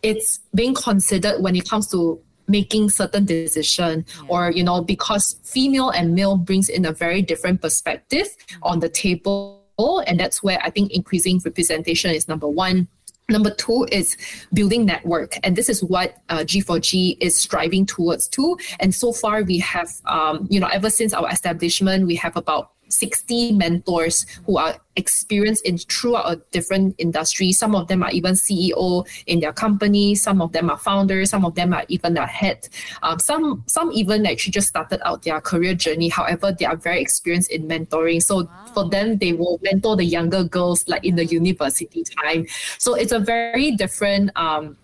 it's 0.02 0.40
being 0.54 0.74
considered 0.74 1.42
when 1.42 1.54
it 1.54 1.68
comes 1.68 1.88
to 1.90 2.20
making 2.48 2.90
certain 2.90 3.24
decision 3.24 4.04
yeah. 4.08 4.26
or 4.28 4.50
you 4.50 4.64
know 4.64 4.82
because 4.82 5.36
female 5.44 5.90
and 5.90 6.14
male 6.14 6.36
brings 6.36 6.68
in 6.68 6.84
a 6.84 6.92
very 6.92 7.22
different 7.22 7.60
perspective 7.60 8.26
mm-hmm. 8.26 8.62
on 8.64 8.80
the 8.80 8.88
table 8.88 9.64
and 10.06 10.18
that's 10.18 10.42
where 10.42 10.58
i 10.62 10.70
think 10.70 10.90
increasing 10.92 11.40
representation 11.44 12.10
is 12.10 12.26
number 12.26 12.48
one 12.48 12.88
Number 13.30 13.50
two 13.50 13.86
is 13.92 14.16
building 14.54 14.86
network, 14.86 15.38
and 15.42 15.54
this 15.54 15.68
is 15.68 15.84
what 15.84 16.16
uh, 16.30 16.38
G4G 16.38 17.18
is 17.20 17.38
striving 17.38 17.84
towards 17.84 18.26
too. 18.26 18.56
And 18.80 18.94
so 18.94 19.12
far, 19.12 19.42
we 19.42 19.58
have, 19.58 19.90
um, 20.06 20.46
you 20.48 20.58
know, 20.58 20.68
ever 20.68 20.88
since 20.88 21.12
our 21.12 21.30
establishment, 21.30 22.06
we 22.06 22.16
have 22.16 22.38
about 22.38 22.70
60 22.88 23.52
mentors 23.52 24.26
who 24.46 24.58
are 24.58 24.78
experienced 24.96 25.64
in 25.64 25.78
throughout 25.78 26.32
a 26.32 26.36
different 26.50 26.94
industry. 26.98 27.52
Some 27.52 27.74
of 27.74 27.86
them 27.88 28.02
are 28.02 28.10
even 28.10 28.34
CEO 28.34 29.06
in 29.26 29.40
their 29.40 29.52
company. 29.52 30.14
Some 30.14 30.42
of 30.42 30.52
them 30.52 30.70
are 30.70 30.78
founders. 30.78 31.30
Some 31.30 31.44
of 31.44 31.54
them 31.54 31.72
are 31.72 31.84
even 31.88 32.16
a 32.16 32.26
head. 32.26 32.68
Um, 33.02 33.18
some 33.18 33.64
some 33.66 33.92
even 33.92 34.26
actually 34.26 34.52
just 34.52 34.68
started 34.68 35.00
out 35.06 35.22
their 35.22 35.40
career 35.40 35.74
journey. 35.74 36.08
However, 36.08 36.52
they 36.52 36.64
are 36.64 36.76
very 36.76 37.00
experienced 37.00 37.50
in 37.50 37.68
mentoring. 37.68 38.22
So 38.22 38.44
wow. 38.44 38.66
for 38.74 38.88
them, 38.88 39.18
they 39.18 39.32
will 39.32 39.58
mentor 39.62 39.96
the 39.96 40.04
younger 40.04 40.44
girls 40.44 40.86
like 40.88 41.04
in 41.04 41.16
the 41.16 41.24
university 41.24 42.04
time. 42.04 42.46
So 42.78 42.94
it's 42.94 43.12
a 43.12 43.20
very 43.20 43.72
different 43.72 44.30
um, 44.36 44.76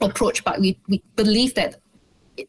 approach. 0.00 0.44
But 0.44 0.60
we, 0.60 0.78
we 0.88 1.02
believe 1.16 1.54
that 1.54 1.76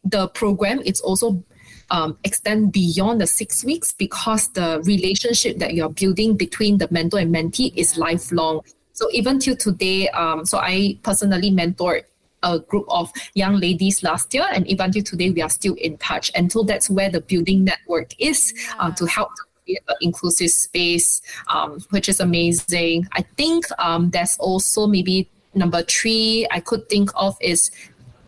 the 0.03 0.27
program 0.29 0.81
it's 0.85 1.01
also 1.01 1.43
um, 1.91 2.17
extend 2.23 2.71
beyond 2.71 3.21
the 3.21 3.27
six 3.27 3.63
weeks 3.63 3.91
because 3.91 4.49
the 4.49 4.81
relationship 4.85 5.57
that 5.57 5.73
you're 5.73 5.89
building 5.89 6.35
between 6.35 6.77
the 6.77 6.87
mentor 6.91 7.19
and 7.19 7.33
mentee 7.33 7.73
is 7.75 7.97
lifelong. 7.97 8.61
So 8.93 9.09
even 9.11 9.39
till 9.39 9.55
today, 9.55 10.09
um, 10.09 10.45
so 10.45 10.57
I 10.57 10.99
personally 11.03 11.51
mentored 11.51 12.03
a 12.43 12.59
group 12.59 12.85
of 12.89 13.11
young 13.33 13.55
ladies 13.57 14.03
last 14.03 14.33
year, 14.33 14.45
and 14.51 14.65
even 14.67 14.91
till 14.91 15.03
today, 15.03 15.29
we 15.29 15.41
are 15.41 15.49
still 15.49 15.75
in 15.75 15.97
touch. 15.97 16.31
And 16.35 16.51
so 16.51 16.63
that's 16.63 16.89
where 16.89 17.09
the 17.09 17.21
building 17.21 17.63
network 17.63 18.13
is 18.19 18.53
uh, 18.79 18.91
to 18.91 19.05
help 19.05 19.29
create 19.65 19.81
an 19.87 19.95
inclusive 20.01 20.49
space, 20.49 21.21
um, 21.47 21.79
which 21.89 22.09
is 22.09 22.19
amazing. 22.19 23.07
I 23.13 23.23
think 23.37 23.65
um, 23.79 24.09
there's 24.11 24.37
also 24.39 24.87
maybe 24.87 25.29
number 25.53 25.81
three 25.83 26.47
I 26.51 26.59
could 26.59 26.87
think 26.89 27.09
of 27.15 27.35
is 27.41 27.71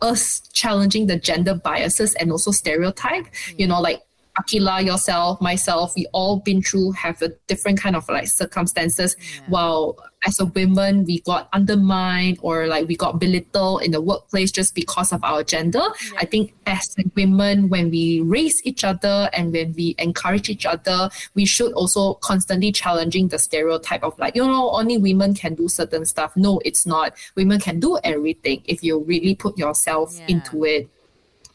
us 0.01 0.41
challenging 0.53 1.07
the 1.07 1.17
gender 1.17 1.53
biases 1.55 2.15
and 2.15 2.31
also 2.31 2.51
stereotype. 2.51 3.25
Mm-hmm. 3.25 3.59
You 3.59 3.67
know, 3.67 3.81
like 3.81 4.01
Akila, 4.39 4.83
yourself, 4.85 5.41
myself, 5.41 5.93
we 5.95 6.05
all 6.13 6.39
been 6.39 6.61
through 6.61 6.91
have 6.93 7.21
a 7.21 7.29
different 7.47 7.79
kind 7.79 7.95
of 7.95 8.07
like 8.07 8.27
circumstances. 8.27 9.15
Yeah. 9.19 9.41
While 9.49 9.97
as 10.25 10.39
a 10.39 10.45
woman, 10.45 11.05
we 11.05 11.21
got 11.21 11.49
undermined 11.53 12.37
or 12.41 12.67
like 12.67 12.87
we 12.87 12.95
got 12.95 13.19
belittled 13.19 13.83
in 13.83 13.91
the 13.91 14.01
workplace 14.01 14.51
just 14.51 14.75
because 14.75 15.11
of 15.11 15.23
our 15.23 15.43
gender. 15.43 15.79
Yeah. 15.79 16.19
I 16.19 16.25
think 16.25 16.53
as 16.65 16.95
women, 17.15 17.69
when 17.69 17.89
we 17.89 18.21
raise 18.21 18.63
each 18.65 18.83
other 18.83 19.29
and 19.33 19.51
when 19.51 19.73
we 19.73 19.95
encourage 19.97 20.49
each 20.49 20.65
other, 20.65 21.09
we 21.33 21.45
should 21.45 21.73
also 21.73 22.15
constantly 22.15 22.71
challenging 22.71 23.29
the 23.29 23.39
stereotype 23.39 24.03
of 24.03 24.17
like, 24.19 24.35
you 24.35 24.45
know, 24.45 24.69
only 24.71 24.97
women 24.97 25.33
can 25.33 25.55
do 25.55 25.67
certain 25.67 26.05
stuff. 26.05 26.35
No, 26.35 26.61
it's 26.63 26.85
not. 26.85 27.13
Women 27.35 27.59
can 27.59 27.79
do 27.79 27.97
everything 28.03 28.61
if 28.65 28.83
you 28.83 28.99
really 28.99 29.35
put 29.35 29.57
yourself 29.57 30.15
yeah. 30.17 30.25
into 30.27 30.65
it. 30.65 30.89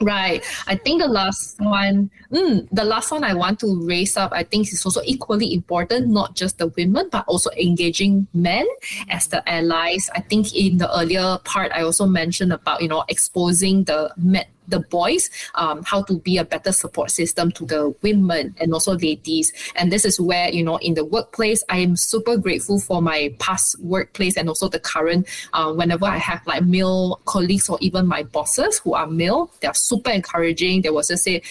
Right. 0.01 0.45
I 0.67 0.77
think 0.77 1.01
the 1.01 1.09
last 1.09 1.59
one, 1.61 2.11
mm, 2.31 2.69
the 2.71 2.85
last 2.85 3.11
one 3.11 3.25
I 3.25 3.33
want 3.33 3.61
to 3.61 3.87
raise 3.87 4.17
up, 4.17 4.33
I 4.33 4.43
think 4.43 4.71
is 4.73 4.85
also 4.85 5.01
equally 5.05 5.55
important, 5.55 6.09
not 6.09 6.37
just 6.37 6.59
the 6.59 6.69
women, 6.69 7.09
but 7.11 7.25
also 7.27 7.51
engaging 7.57 8.27
men 8.35 8.67
as 9.09 9.29
the 9.29 9.47
allies. 9.49 10.11
I 10.15 10.21
think 10.21 10.55
in 10.55 10.79
the 10.79 10.93
earlier 10.99 11.39
part, 11.45 11.73
I 11.73 11.83
also 11.83 12.07
mentioned 12.07 12.53
about, 12.53 12.83
you 12.83 12.89
know, 12.89 13.05
exposing 13.09 13.85
the 13.85 14.13
men, 14.17 14.45
the 14.69 14.81
boys 14.81 15.31
um, 15.55 15.83
how 15.85 16.03
to 16.03 16.19
be 16.19 16.39
a 16.39 16.45
better 16.45 16.73
support 16.73 17.11
system 17.11 17.51
to 17.53 17.65
the 17.65 17.95
women 18.03 18.55
and 18.59 18.73
also 18.73 18.97
ladies. 18.99 19.53
And 19.77 19.93
this 19.93 20.05
is 20.05 20.21
where, 20.21 20.49
you 20.51 20.65
know, 20.65 20.77
in 20.79 20.95
the 20.95 21.05
workplace, 21.05 21.63
I 21.69 21.79
am 21.79 21.97
super 21.97 22.37
grateful 22.37 22.81
for 22.81 23.03
my 23.03 23.35
past 23.39 23.79
workplace 23.81 24.37
and 24.37 24.49
also 24.49 24.69
the 24.69 24.81
current, 24.81 25.27
uh, 25.53 25.73
whenever 25.73 26.07
I 26.07 26.19
have 26.19 26.47
like 26.47 26.65
male 26.65 27.21
colleagues 27.25 27.69
or 27.69 27.79
even 27.81 28.07
my 28.07 28.23
bosses 28.23 28.79
who 28.79 28.95
are 28.95 29.07
male, 29.07 29.51
they 29.61 29.69
are 29.69 29.75
super 29.75 30.11
encouraging. 30.11 30.83
They 30.83 30.91
will 30.91 31.03
just 31.03 31.25
say, 31.25 31.43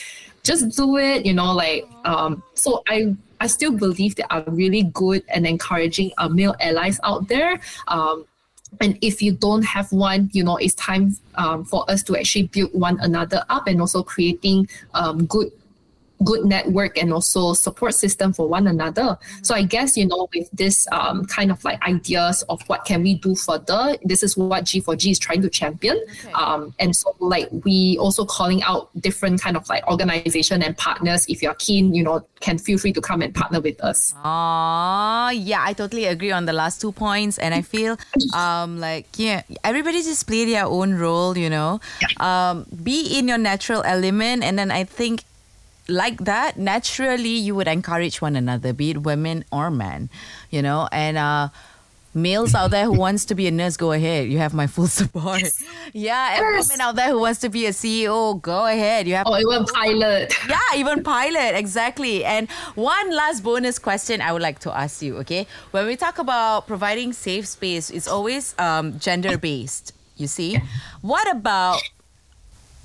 just 0.44 0.78
do 0.78 0.98
it, 0.98 1.26
you 1.26 1.34
know, 1.34 1.54
like, 1.54 1.88
um, 2.06 2.44
so 2.54 2.84
I, 2.88 3.16
I 3.42 3.48
still 3.48 3.72
believe 3.72 4.16
there 4.16 4.32
are 4.32 4.44
really 4.48 4.84
good 4.84 5.24
and 5.28 5.46
encouraging 5.46 6.12
uh, 6.18 6.30
male 6.30 6.56
allies 6.60 7.00
out 7.04 7.28
there. 7.28 7.60
Um, 7.88 8.26
and 8.82 8.98
if 9.02 9.22
you 9.22 9.32
don't 9.32 9.64
have 9.64 9.92
one 9.92 10.30
you 10.34 10.44
know 10.44 10.58
it's 10.58 10.74
time 10.76 11.16
um, 11.36 11.64
for 11.64 11.90
us 11.90 12.04
to 12.04 12.18
actually 12.18 12.44
build 12.48 12.74
one 12.74 13.00
another 13.02 13.44
up 13.50 13.68
and 13.68 13.80
also 13.80 14.04
creating 14.04 14.68
um, 14.94 15.26
good 15.26 15.52
good 16.24 16.46
network 16.46 16.98
and 16.98 17.12
also 17.12 17.54
support 17.54 17.94
system 17.94 18.34
for 18.34 18.48
one 18.48 18.68
another. 18.68 19.02
Mm-hmm. 19.02 19.44
So 19.44 19.56
I 19.56 19.64
guess 19.64 19.98
you 19.98 20.08
know 20.08 20.28
with 20.34 20.50
this 20.52 20.88
um, 20.92 21.26
kind 21.26 21.52
of 21.52 21.64
like 21.64 21.82
ideas 21.84 22.44
of 22.50 22.62
what 22.68 22.86
can 22.86 23.04
we 23.04 23.16
do 23.16 23.36
further, 23.36 23.96
this 24.04 24.24
is 24.24 24.38
what 24.38 24.66
G4G 24.66 25.12
is 25.12 25.20
trying 25.20 25.42
to 25.42 25.50
champion. 25.50 25.98
Okay. 25.98 26.32
Um, 26.34 26.74
and 26.80 26.96
so 26.96 27.16
like 27.20 27.50
we 27.64 27.98
also 28.00 28.26
calling 28.26 28.64
out 28.64 28.90
different 29.02 29.42
kind 29.42 29.58
of 29.58 29.68
like 29.70 29.86
organization 29.88 30.62
and 30.62 30.78
partners. 30.78 31.26
If 31.28 31.42
you're 31.42 31.56
keen, 31.56 31.94
you 31.94 32.04
know, 32.04 32.26
can 32.40 32.58
feel 32.58 32.78
free 32.78 32.94
to 32.94 33.02
come 33.02 33.22
and 33.22 33.34
partner 33.34 33.60
with 33.60 33.82
us. 33.82 34.14
Oh 34.24 35.30
yeah, 35.34 35.64
I 35.64 35.74
totally 35.74 36.06
agree 36.06 36.32
on 36.32 36.46
the 36.46 36.54
last 36.54 36.82
two 36.82 36.92
points, 36.92 37.38
and 37.38 37.54
I 37.54 37.62
feel 37.62 37.98
um 38.34 38.80
like 38.80 39.08
yeah, 39.18 39.44
everybody 39.64 40.02
just 40.02 40.28
play 40.28 40.46
their 40.46 40.66
own 40.66 40.96
role. 40.96 41.38
You 41.38 41.50
know, 41.50 41.80
yeah. 42.02 42.52
um, 42.52 42.66
be 42.84 43.18
in 43.18 43.28
your 43.28 43.38
natural 43.38 43.84
element, 43.84 44.44
and 44.44 44.58
then 44.58 44.72
I 44.72 44.84
think 44.84 45.24
like 45.88 46.26
that, 46.26 46.58
naturally 46.58 47.30
you 47.30 47.56
would 47.56 47.68
encourage 47.68 48.22
one 48.22 48.36
another, 48.36 48.74
be 48.74 48.92
it 48.92 49.04
women 49.04 49.46
or 49.52 49.70
men, 49.70 50.10
you 50.50 50.62
know, 50.62 50.90
and 50.92 51.18
uh, 51.18 51.50
males 52.16 52.56
out 52.56 52.72
there 52.72 52.86
who 52.86 52.94
wants 52.94 53.26
to 53.26 53.36
be 53.36 53.46
a 53.48 53.52
nurse, 53.52 53.78
go 53.78 53.92
ahead. 53.92 54.30
You 54.30 54.38
have 54.40 54.54
my 54.54 54.68
full 54.68 54.88
support. 55.02 55.44
Yeah, 55.94 56.36
and 56.36 56.56
yes. 56.56 56.70
women 56.70 56.82
out 56.82 56.96
there 56.96 57.10
who 57.10 57.20
wants 57.20 57.40
to 57.42 57.50
be 57.50 57.66
a 57.68 57.72
CEO, 57.72 58.42
go 58.42 58.66
ahead. 58.66 59.08
You 59.08 59.16
have 59.16 59.28
or 59.28 59.40
even 59.40 59.66
pilot. 59.66 60.34
Yeah, 60.50 60.60
even 60.76 61.04
pilot, 61.04 61.56
exactly. 61.56 62.24
And 62.24 62.50
one 62.76 63.12
last 63.16 63.44
bonus 63.44 63.78
question 63.78 64.22
I 64.22 64.32
would 64.32 64.42
like 64.42 64.60
to 64.60 64.76
ask 64.76 65.02
you. 65.02 65.18
Okay, 65.18 65.46
when 65.72 65.86
we 65.86 65.96
talk 65.96 66.18
about 66.18 66.68
providing 66.68 67.14
safe 67.14 67.46
space, 67.46 67.90
it's 67.90 68.08
always 68.08 68.56
um, 68.58 68.98
gender 69.00 69.38
based. 69.38 69.94
You 70.18 70.28
see, 70.28 70.58
what 71.02 71.30
about 71.30 71.82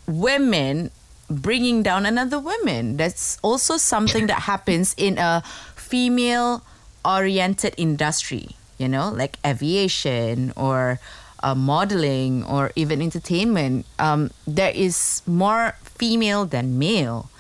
women 0.07 0.91
bringing 1.31 1.83
down 1.83 2.05
another 2.05 2.39
woman. 2.39 2.97
That's 2.97 3.39
also 3.43 3.77
something 3.77 4.27
that 4.27 4.41
happens 4.41 4.95
in 4.99 5.17
a 5.17 5.43
female 5.77 6.63
oriented 7.05 7.75
industry, 7.77 8.57
you 8.79 8.89
know, 8.89 9.11
like 9.11 9.39
aviation 9.47 10.53
or 10.57 10.99
uh, 11.43 11.55
modeling 11.55 12.45
or 12.45 12.73
even 12.77 13.01
entertainment. 13.01 13.87
Um, 13.99 14.31
there 14.47 14.73
is 14.75 15.23
more 15.27 15.77
female 15.83 16.45
than 16.45 16.79
male. 16.79 17.31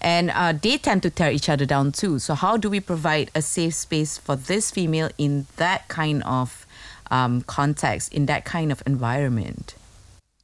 And 0.00 0.30
uh, 0.30 0.52
they 0.52 0.78
tend 0.78 1.02
to 1.04 1.10
tear 1.10 1.30
each 1.30 1.48
other 1.48 1.64
down 1.64 1.92
too. 1.92 2.18
So, 2.18 2.34
how 2.34 2.56
do 2.56 2.68
we 2.68 2.80
provide 2.80 3.30
a 3.36 3.42
safe 3.42 3.74
space 3.74 4.18
for 4.18 4.34
this 4.34 4.72
female 4.72 5.10
in 5.16 5.46
that 5.58 5.86
kind 5.86 6.24
of 6.24 6.66
um, 7.08 7.42
context, 7.42 8.12
in 8.12 8.26
that 8.26 8.44
kind 8.44 8.72
of 8.72 8.82
environment? 8.84 9.76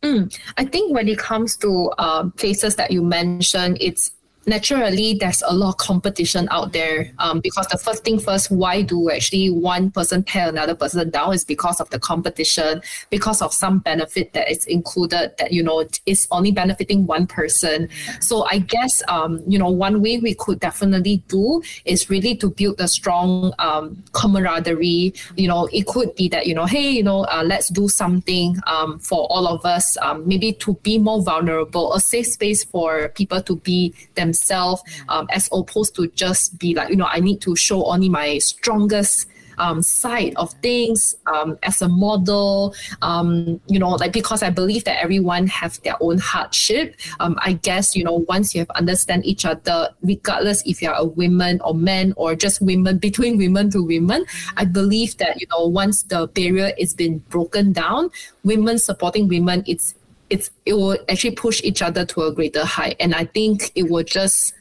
Mm, 0.03 0.39
I 0.57 0.65
think 0.65 0.95
when 0.95 1.09
it 1.09 1.19
comes 1.19 1.57
to 1.59 1.93
uh, 1.99 2.29
places 2.37 2.77
that 2.77 2.91
you 2.91 3.03
mentioned, 3.03 3.79
it's 3.81 4.13
naturally 4.49 5.15
there's 5.15 5.43
a 5.43 5.53
lot 5.53 5.71
of 5.71 5.77
competition 5.77 6.49
out 6.51 6.73
there 6.73 7.13
um, 7.19 7.41
because 7.41 7.67
the 7.69 7.79
first 7.79 8.05
thing 8.05 8.19
first 8.19 8.51
why 8.51 8.83
do 8.83 9.11
actually 9.11 9.51
one 9.51 9.91
person 9.91 10.23
tear 10.23 10.49
another 10.49 10.75
person 10.75 11.11
down 11.11 11.33
is 11.35 11.45
because 11.45 11.81
of 11.81 11.91
the 11.91 11.99
competition 11.99 12.81
because 13.11 13.43
of 13.43 13.53
some 13.53 13.79
benefit 13.81 14.33
that 14.33 14.51
is 14.51 14.65
included 14.67 15.33
that 15.39 15.53
you 15.53 15.63
know 15.63 15.87
is 16.07 16.27
only 16.31 16.51
benefiting 16.51 17.07
one 17.07 17.27
person. 17.27 17.89
So 18.21 18.45
i 18.45 18.59
guess 18.59 19.03
um, 19.09 19.43
you 19.47 19.59
know 19.59 19.69
one 19.69 20.01
way 20.01 20.19
we 20.19 20.35
could 20.35 20.61
definitely 20.61 21.23
do 21.29 21.63
is 21.85 22.09
really 22.11 22.35
to 22.37 22.51
build 22.51 22.81
a 22.81 22.89
strong 22.89 23.53
um, 23.59 24.03
camaraderie. 24.13 25.15
You 25.37 25.49
know 25.49 25.69
it 25.73 25.87
could 25.87 26.15
be 26.15 26.29
that 26.29 26.47
you 26.47 26.55
know 26.55 26.67
hey 26.67 26.91
you 26.91 27.03
know 27.03 27.25
uh, 27.25 27.43
let's 27.45 27.69
do 27.69 27.89
something 27.89 28.57
um, 28.67 28.99
for 28.99 29.27
all 29.31 29.47
of 29.47 29.65
us 29.65 29.97
um, 29.99 30.27
maybe 30.27 30.53
to 30.55 30.75
be 30.83 30.99
more 30.99 31.23
vulnerable 31.23 31.95
a 31.95 32.01
safe 32.01 32.27
space 32.27 32.65
for 32.65 33.09
people 33.11 33.43
to 33.43 33.57
be 33.57 33.95
themselves 34.15 34.38
myself 34.39 34.83
um, 35.09 35.27
as 35.31 35.49
opposed 35.53 35.95
to 35.97 36.09
just 36.09 36.59
be 36.59 36.75
like, 36.75 36.91
you 36.91 36.97
know, 36.97 37.09
I 37.11 37.21
need 37.21 37.41
to 37.43 37.57
show 37.57 37.85
only 37.87 38.09
my 38.09 38.39
strongest 38.39 39.29
um, 39.59 39.83
side 39.83 40.35
of 40.37 40.53
things 40.63 41.17
um, 41.27 41.59
as 41.65 41.83
a 41.83 41.89
model. 41.89 42.75
Um, 43.03 43.61
you 43.67 43.81
know, 43.81 43.91
like 43.91 44.13
because 44.13 44.45
I 44.45 44.51
believe 44.51 44.85
that 44.85 45.03
everyone 45.03 45.49
have 45.49 45.83
their 45.83 45.97
own 46.01 46.19
hardship. 46.19 46.95
Um, 47.19 47.37
I 47.43 47.55
guess 47.55 47.97
you 47.97 48.05
know 48.05 48.25
once 48.29 48.55
you 48.55 48.61
have 48.61 48.71
understand 48.71 49.27
each 49.27 49.45
other, 49.45 49.91
regardless 50.03 50.63
if 50.65 50.81
you're 50.81 50.95
a 50.95 51.05
woman 51.05 51.61
or 51.63 51.75
man 51.75 52.15
or 52.17 52.37
just 52.37 52.63
women 52.63 52.99
between 53.09 53.37
women 53.37 53.69
to 53.71 53.83
women, 53.83 54.25
I 54.57 54.65
believe 54.65 55.17
that 55.17 55.41
you 55.41 55.49
know 55.51 55.67
once 55.67 56.05
the 56.05 56.29
barrier 56.29 56.71
is 56.79 56.95
been 56.95 57.19
broken 57.29 57.73
down, 57.73 58.11
women 58.45 58.79
supporting 58.79 59.27
women, 59.27 59.65
it's 59.67 59.95
it's 60.31 60.51
it 60.67 60.75
will 60.75 60.99
actually 61.09 61.35
push 61.35 61.63
each 61.63 61.83
other 61.83 62.05
to 62.07 62.23
a 62.23 62.33
greater 62.33 62.65
height. 62.65 62.97
And 63.01 63.15
i 63.15 63.25
think 63.25 63.73
it 63.75 63.91
will 63.91 64.05
just 64.05 64.55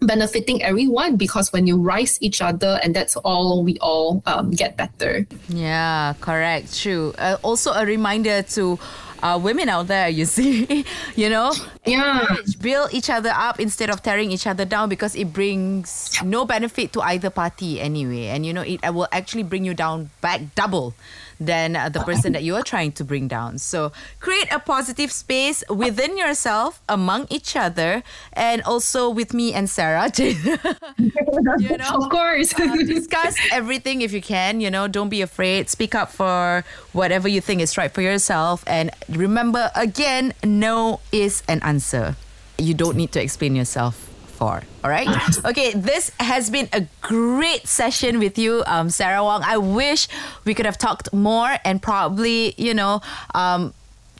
benefiting 0.00 0.62
everyone 0.62 1.16
because 1.16 1.52
when 1.52 1.66
you 1.66 1.80
rise 1.80 2.20
each 2.20 2.42
other 2.42 2.78
and 2.82 2.94
that's 2.94 3.16
all 3.16 3.64
we 3.64 3.78
all 3.78 4.22
um, 4.26 4.50
get 4.50 4.76
better. 4.76 5.26
Yeah 5.48 6.14
correct. 6.20 6.78
True. 6.78 7.14
Uh, 7.18 7.38
also 7.42 7.72
a 7.72 7.84
reminder 7.86 8.42
to 8.42 8.78
uh, 9.22 9.38
women 9.42 9.68
out 9.68 9.86
there, 9.86 10.08
you 10.08 10.24
see, 10.36 10.84
you 11.16 11.28
know, 11.30 11.52
yeah, 11.86 12.36
build 12.60 12.92
each 12.92 13.10
other 13.10 13.30
up 13.34 13.60
instead 13.60 13.90
of 13.90 14.02
tearing 14.02 14.30
each 14.30 14.46
other 14.46 14.64
down 14.64 14.88
because 14.88 15.14
it 15.14 15.32
brings 15.32 16.10
no 16.22 16.44
benefit 16.44 16.92
to 16.92 17.00
either 17.00 17.30
party 17.30 17.80
anyway, 17.80 18.26
and 18.26 18.44
you 18.44 18.52
know 18.52 18.62
it 18.62 18.82
will 18.92 19.08
actually 19.12 19.42
bring 19.42 19.64
you 19.64 19.74
down 19.74 20.10
back 20.20 20.40
double 20.54 20.94
than 21.38 21.76
uh, 21.76 21.88
the 21.88 22.00
person 22.00 22.32
that 22.32 22.42
you 22.42 22.54
are 22.56 22.62
trying 22.62 22.92
to 22.92 23.04
bring 23.04 23.28
down. 23.28 23.58
So 23.58 23.92
create 24.20 24.52
a 24.52 24.58
positive 24.58 25.12
space 25.12 25.62
within 25.68 26.16
yourself, 26.16 26.80
among 26.88 27.26
each 27.30 27.56
other, 27.56 28.02
and 28.32 28.62
also 28.62 29.10
with 29.10 29.34
me 29.34 29.52
and 29.52 29.68
Sarah. 29.68 30.10
you 30.16 31.76
know, 31.76 31.90
of 31.94 32.10
course, 32.10 32.58
uh, 32.58 32.76
discuss 32.86 33.36
everything 33.52 34.02
if 34.02 34.12
you 34.12 34.22
can. 34.22 34.60
You 34.60 34.70
know, 34.70 34.88
don't 34.88 35.08
be 35.08 35.22
afraid. 35.22 35.68
Speak 35.68 35.94
up 35.94 36.10
for 36.10 36.64
whatever 36.92 37.28
you 37.28 37.40
think 37.40 37.60
is 37.60 37.76
right 37.76 37.92
for 37.92 38.02
yourself, 38.02 38.64
and 38.66 38.90
remember 39.08 39.70
again, 39.74 40.32
no 40.44 41.00
is 41.12 41.42
an 41.48 41.60
answer. 41.62 42.16
You 42.58 42.74
don't 42.74 42.96
need 42.96 43.12
to 43.12 43.22
explain 43.22 43.54
yourself 43.54 44.05
for. 44.36 44.62
All 44.84 44.90
right. 44.90 45.08
Okay. 45.44 45.72
This 45.72 46.10
has 46.20 46.50
been 46.50 46.68
a 46.72 46.86
great 47.00 47.66
session 47.66 48.18
with 48.18 48.38
you, 48.38 48.62
um, 48.66 48.90
Sarah 48.90 49.22
Wong. 49.22 49.42
I 49.44 49.56
wish 49.56 50.08
we 50.44 50.54
could 50.54 50.66
have 50.66 50.78
talked 50.78 51.12
more 51.12 51.56
and 51.64 51.80
probably, 51.80 52.54
you 52.56 52.74
know, 52.74 53.00
um, 53.34 53.72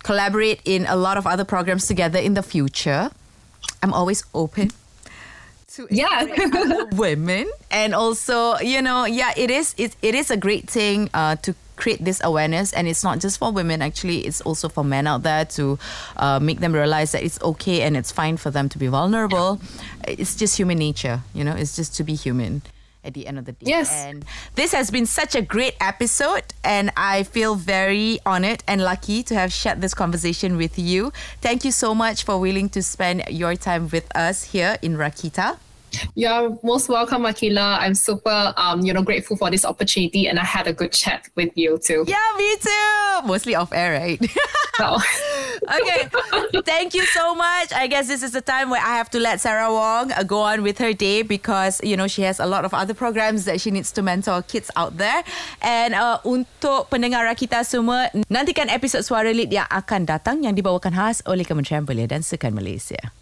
collaborate 0.03 0.61
in 0.65 0.87
a 0.87 0.97
lot 0.97 1.17
of 1.17 1.27
other 1.27 1.45
programs 1.45 1.87
together 1.87 2.19
in 2.19 2.35
the 2.35 2.43
future. 2.43 3.11
I'm 3.83 3.93
always 3.93 4.25
open 4.35 4.71
to 5.77 5.87
yeah 5.91 6.25
women 6.93 7.51
and 7.71 7.95
also 7.95 8.57
you 8.59 8.81
know 8.81 9.05
yeah 9.05 9.33
it 9.37 9.51
is 9.51 9.75
it, 9.77 9.95
it 10.01 10.15
is 10.15 10.31
a 10.31 10.37
great 10.37 10.71
thing 10.71 11.11
uh, 11.13 11.37
to 11.37 11.55
create 11.77 12.05
this 12.05 12.21
awareness 12.25 12.73
and 12.73 12.89
it's 12.89 13.05
not 13.05 13.21
just 13.21 13.39
for 13.39 13.53
women 13.53 13.83
actually 13.83 14.21
it's 14.27 14.41
also 14.43 14.69
for 14.69 14.85
men 14.85 15.07
out 15.07 15.23
there 15.23 15.45
to 15.45 15.79
uh, 16.17 16.41
make 16.41 16.61
them 16.61 16.73
realize 16.73 17.13
that 17.13 17.23
it's 17.23 17.41
okay 17.43 17.83
and 17.83 17.97
it's 17.97 18.11
fine 18.11 18.37
for 18.37 18.51
them 18.51 18.69
to 18.69 18.79
be 18.79 18.87
vulnerable 18.87 19.61
it's 20.09 20.35
just 20.35 20.57
human 20.57 20.79
nature 20.79 21.21
you 21.35 21.45
know 21.45 21.53
it's 21.53 21.77
just 21.77 21.95
to 21.95 22.05
be 22.05 22.15
human 22.15 22.63
at 23.07 23.15
the 23.15 23.27
end 23.27 23.39
of 23.39 23.45
the 23.45 23.53
day. 23.53 23.67
Yes. 23.71 24.05
And 24.05 24.25
this 24.57 24.73
has 24.73 24.91
been 24.91 25.07
such 25.07 25.35
a 25.35 25.41
great 25.41 25.77
episode, 25.81 26.43
and 26.65 26.91
I 26.97 27.23
feel 27.23 27.55
very 27.55 28.19
honored 28.27 28.65
and 28.67 28.83
lucky 28.83 29.23
to 29.25 29.35
have 29.35 29.53
shared 29.53 29.81
this 29.81 29.95
conversation 29.95 30.57
with 30.57 30.79
you. 30.79 31.13
Thank 31.41 31.65
you 31.65 31.71
so 31.71 31.95
much 31.95 32.25
for 32.25 32.39
willing 32.39 32.69
to 32.71 32.83
spend 32.83 33.23
your 33.31 33.55
time 33.55 33.89
with 33.89 34.15
us 34.17 34.43
here 34.43 34.77
in 34.83 34.97
Rakita. 34.97 35.59
You're 36.15 36.59
most 36.63 36.89
welcome, 36.89 37.23
Akila. 37.23 37.79
I'm 37.81 37.95
super, 37.95 38.55
um, 38.57 38.81
you 38.81 38.93
know, 38.93 39.03
grateful 39.03 39.37
for 39.37 39.51
this 39.51 39.65
opportunity, 39.65 40.29
and 40.29 40.39
I 40.39 40.45
had 40.45 40.67
a 40.67 40.73
good 40.73 40.93
chat 40.93 41.29
with 41.35 41.53
you 41.57 41.79
too. 41.79 42.05
Yeah, 42.07 42.29
me 42.37 42.57
too. 42.57 43.27
Mostly 43.27 43.55
off 43.55 43.73
air, 43.73 43.99
right? 43.99 44.21
No. 44.79 44.99
okay. 45.81 46.09
Thank 46.65 46.95
you 46.95 47.05
so 47.07 47.35
much. 47.35 47.73
I 47.73 47.87
guess 47.87 48.09
this 48.09 48.23
is 48.23 48.33
the 48.33 48.41
time 48.41 48.71
where 48.71 48.81
I 48.81 48.97
have 48.97 49.11
to 49.11 49.21
let 49.21 49.41
Sarah 49.41 49.73
Wong 49.73 50.13
uh, 50.13 50.23
go 50.23 50.41
on 50.41 50.63
with 50.63 50.79
her 50.79 50.93
day 50.93 51.23
because 51.23 51.81
you 51.83 51.97
know 51.97 52.07
she 52.07 52.23
has 52.23 52.41
a 52.41 52.47
lot 52.47 52.65
of 52.65 52.75
other 52.75 52.95
programs 52.95 53.45
that 53.45 53.61
she 53.61 53.71
needs 53.71 53.91
to 53.93 54.03
mentor 54.03 54.43
kids 54.43 54.71
out 54.77 54.97
there. 54.99 55.25
And 55.63 55.95
uh, 55.95 56.21
untuk 56.25 56.91
pendengar 56.93 57.27
kita 57.37 57.65
semua, 57.65 58.13
nantikan 58.29 58.69
episod 58.69 59.03
Suara 59.03 59.33
Lit 59.33 59.53
yang 59.53 59.69
akan 59.69 60.07
datang 60.07 60.45
yang 60.45 60.55
dibawakan 60.55 60.93
khas 60.95 61.25
oleh 61.27 61.45
Kementerian 61.45 61.85
Belia 61.85 62.07
dan 62.09 62.23
Sukan 62.23 62.53
Malaysia. 62.53 63.13